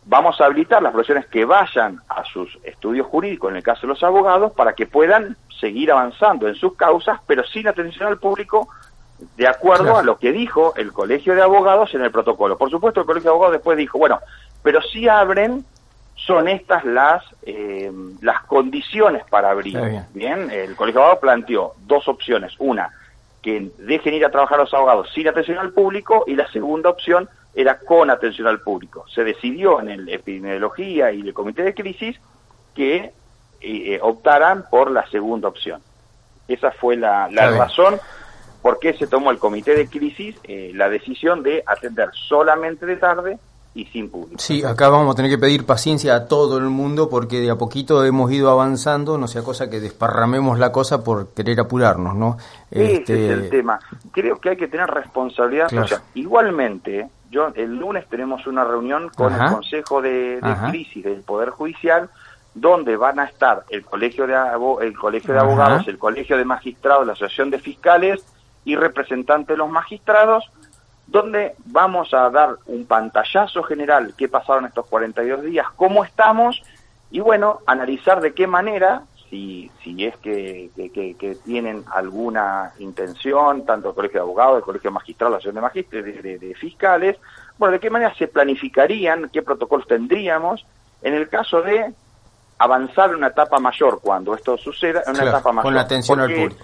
vamos 0.05 0.39
a 0.39 0.45
habilitar 0.45 0.81
las 0.81 0.91
profesiones 0.91 1.25
que 1.27 1.45
vayan 1.45 1.99
a 2.09 2.23
sus 2.25 2.57
estudios 2.63 3.07
jurídicos, 3.07 3.51
en 3.51 3.57
el 3.57 3.63
caso 3.63 3.81
de 3.81 3.87
los 3.87 4.03
abogados, 4.03 4.51
para 4.53 4.73
que 4.73 4.85
puedan 4.85 5.37
seguir 5.59 5.91
avanzando 5.91 6.47
en 6.47 6.55
sus 6.55 6.75
causas, 6.75 7.19
pero 7.25 7.43
sin 7.45 7.67
atención 7.67 8.07
al 8.07 8.17
público, 8.19 8.67
de 9.37 9.47
acuerdo 9.47 9.85
Claro. 9.85 9.99
a 9.99 10.03
lo 10.03 10.17
que 10.17 10.31
dijo 10.31 10.73
el 10.75 10.91
Colegio 10.91 11.35
de 11.35 11.41
Abogados 11.41 11.93
en 11.95 12.03
el 12.03 12.11
protocolo. 12.11 12.57
Por 12.57 12.69
supuesto, 12.69 12.99
el 12.99 13.05
Colegio 13.05 13.29
de 13.29 13.33
Abogados 13.35 13.53
después 13.53 13.77
dijo, 13.77 13.97
bueno, 13.97 14.19
pero 14.61 14.81
si 14.81 15.07
abren, 15.07 15.63
son 16.15 16.47
estas 16.47 16.83
las, 16.83 17.23
eh, 17.43 17.91
las 18.21 18.41
condiciones 18.43 19.23
para 19.29 19.51
abrir. 19.51 19.79
Bien. 19.79 20.05
Bien, 20.13 20.51
el 20.51 20.75
Colegio 20.75 20.99
de 20.99 21.05
Abogados 21.05 21.21
planteó 21.21 21.73
dos 21.85 22.07
opciones. 22.07 22.53
Una, 22.59 22.89
que 23.41 23.71
dejen 23.77 24.13
ir 24.13 24.25
a 24.25 24.31
trabajar 24.31 24.57
los 24.59 24.73
abogados 24.73 25.09
sin 25.13 25.27
atención 25.27 25.57
al 25.57 25.71
público 25.71 26.23
y 26.27 26.35
la 26.35 26.49
segunda 26.51 26.89
opción 26.89 27.29
era 27.53 27.79
con 27.79 28.09
atención 28.09 28.47
al 28.47 28.61
público. 28.61 29.05
Se 29.13 29.23
decidió 29.23 29.79
en 29.79 29.89
el 29.89 30.09
epidemiología 30.09 31.11
y 31.11 31.21
el 31.21 31.33
comité 31.33 31.63
de 31.63 31.73
crisis 31.73 32.19
que 32.73 32.95
eh, 32.95 33.11
eh, 33.61 33.99
optaran 34.01 34.65
por 34.69 34.91
la 34.91 35.07
segunda 35.09 35.47
opción. 35.47 35.81
Esa 36.47 36.71
fue 36.71 36.97
la, 36.97 37.29
la 37.29 37.51
razón 37.51 37.99
por 38.61 38.79
qué 38.79 38.93
se 38.93 39.07
tomó 39.07 39.29
el 39.29 39.37
comité 39.37 39.75
de 39.75 39.87
crisis 39.87 40.35
eh, 40.43 40.71
la 40.73 40.89
decisión 40.89 41.43
de 41.43 41.63
atender 41.65 42.09
solamente 42.27 42.85
de 42.85 42.97
tarde 42.97 43.37
y 43.75 43.85
sin 43.85 44.09
público. 44.09 44.39
Sí, 44.39 44.63
acá 44.63 44.89
vamos 44.89 45.13
a 45.13 45.15
tener 45.15 45.31
que 45.31 45.37
pedir 45.37 45.65
paciencia 45.65 46.15
a 46.15 46.27
todo 46.27 46.57
el 46.57 46.65
mundo 46.65 47.09
porque 47.09 47.41
de 47.41 47.49
a 47.49 47.55
poquito 47.55 48.05
hemos 48.05 48.31
ido 48.31 48.49
avanzando, 48.49 49.17
no 49.17 49.27
sea 49.27 49.43
cosa 49.43 49.69
que 49.69 49.79
desparramemos 49.79 50.59
la 50.59 50.71
cosa 50.71 51.03
por 51.03 51.33
querer 51.33 51.59
apurarnos, 51.59 52.15
¿no? 52.15 52.37
Este, 52.69 53.01
Ese 53.01 53.25
es 53.25 53.31
el 53.31 53.49
tema. 53.49 53.79
Creo 54.11 54.39
que 54.39 54.49
hay 54.49 54.57
que 54.57 54.67
tener 54.67 54.87
responsabilidad 54.87 55.67
Claro. 55.69 55.97
Igualmente, 56.13 57.09
yo 57.33 57.51
el 57.55 57.75
lunes 57.75 58.07
tenemos 58.07 58.45
una 58.47 58.63
reunión 58.63 59.09
con 59.09 59.33
Ajá. 59.33 59.45
el 59.45 59.53
Consejo 59.53 60.01
de. 60.01 60.39
Crisis 60.69 61.03
del 61.03 61.21
Poder 61.21 61.49
Judicial, 61.49 62.09
donde 62.53 62.95
van 62.95 63.19
a 63.19 63.25
estar 63.25 63.63
el 63.69 63.83
Colegio 63.83 64.27
de, 64.27 64.35
el 64.81 64.97
colegio 64.97 65.33
de 65.33 65.39
Ajá. 65.39 65.47
Abogados, 65.47 65.87
el 65.87 65.97
Colegio 65.97 66.37
de 66.37 66.45
Magistrados, 66.45 67.05
la 67.05 67.13
Asociación 67.13 67.49
de 67.49 67.59
Fiscales 67.59 68.23
y 68.63 68.75
representantes 68.75 69.47
de 69.47 69.57
los 69.57 69.69
magistrados, 69.69 70.45
donde 71.07 71.55
vamos 71.65 72.13
a 72.13 72.29
dar 72.29 72.55
un 72.67 72.85
pantallazo 72.85 73.63
general 73.63 74.13
qué 74.17 74.29
pasaron 74.29 74.65
estos 74.65 74.85
42 74.85 75.41
días, 75.43 75.67
cómo 75.75 76.05
estamos 76.05 76.61
y 77.11 77.19
bueno, 77.19 77.59
analizar 77.67 78.21
de 78.21 78.33
qué 78.33 78.47
manera, 78.47 79.03
si, 79.33 79.71
si 79.83 80.05
es 80.05 80.15
que, 80.17 80.69
que- 80.75 80.91
que- 80.91 81.15
que 81.15 81.33
tienen 81.43 81.83
alguna 81.91 82.71
intención, 82.77 83.65
tanto 83.65 83.89
el 83.89 83.95
Colegio 83.95 84.19
de 84.19 84.25
Abogados, 84.25 84.57
el 84.57 84.63
Colegio 84.63 84.91
de 84.91 84.93
Magistrados, 84.93 85.31
la 85.31 85.37
Asociación 85.39 85.63
de, 85.63 85.81
Magist- 86.21 86.39
de, 86.39 86.53
Fiscales, 86.55 87.17
bueno, 87.57 87.71
de 87.73 87.79
qué 87.79 87.89
manera 87.89 88.13
se 88.13 88.27
planificarían, 88.27 89.31
qué 89.33 89.41
protocolos 89.41 89.87
tendríamos 89.87 90.63
en 91.01 91.15
el 91.15 91.29
caso 91.29 91.63
de 91.63 91.91
avanzar 92.59 93.09
en 93.09 93.15
una 93.15 93.27
etapa 93.29 93.57
mayor 93.57 93.99
cuando 94.03 94.35
esto 94.35 94.55
suceda, 94.55 95.01
en 95.07 95.09
una 95.13 95.21
Claro, 95.23 95.37
etapa 95.37 95.51
mayor. 95.51 95.63
con 95.63 95.73
la 95.73 95.81
atención 95.81 96.19
al 96.19 96.31
público. 96.31 96.63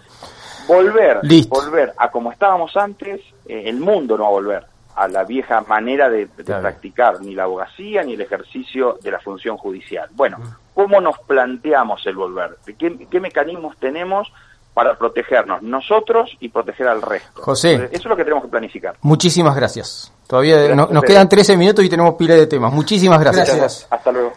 Volver, 0.67 1.19
Listo. 1.23 1.55
volver 1.59 1.93
a 1.97 2.11
como 2.11 2.31
estábamos 2.31 2.77
antes, 2.77 3.19
eh, 3.47 3.63
el 3.65 3.79
mundo 3.79 4.15
no 4.15 4.25
va 4.25 4.29
a 4.29 4.33
volver 4.33 4.65
a 4.99 5.07
la 5.07 5.23
vieja 5.23 5.61
manera 5.61 6.09
de, 6.09 6.27
practicar 6.27 7.21
ni 7.21 7.33
la 7.33 7.43
abogacía 7.43 8.03
ni 8.03 8.15
el 8.15 8.21
ejercicio 8.21 8.99
de 9.01 9.11
la 9.11 9.19
función 9.21 9.55
judicial. 9.55 10.09
Bueno, 10.11 10.37
¿cómo 10.73 10.99
nos 10.99 11.17
planteamos 11.19 12.05
el 12.05 12.15
volver? 12.15 12.57
¿Qué, 12.77 13.19
mecanismos 13.21 13.77
tenemos 13.77 14.27
para 14.73 14.97
protegernos 14.97 15.61
nosotros 15.61 16.35
y 16.41 16.49
proteger 16.49 16.89
al 16.89 17.01
resto? 17.01 17.41
José. 17.41 17.75
eso 17.75 17.89
es 17.91 18.05
lo 18.05 18.17
que 18.17 18.25
tenemos 18.25 18.43
que 18.43 18.49
planificar. 18.49 18.97
Muchísimas 19.01 19.55
gracias. 19.55 20.11
Todavía 20.27 20.75
nos 20.75 21.03
quedan 21.03 21.29
13 21.29 21.55
minutos 21.55 21.85
y 21.85 21.89
tenemos 21.89 22.15
pila 22.15 22.35
de 22.35 22.47
temas. 22.47 22.73
Muchísimas 22.73 23.21
gracias. 23.21 23.87
Hasta 23.89 24.11
luego. 24.11 24.33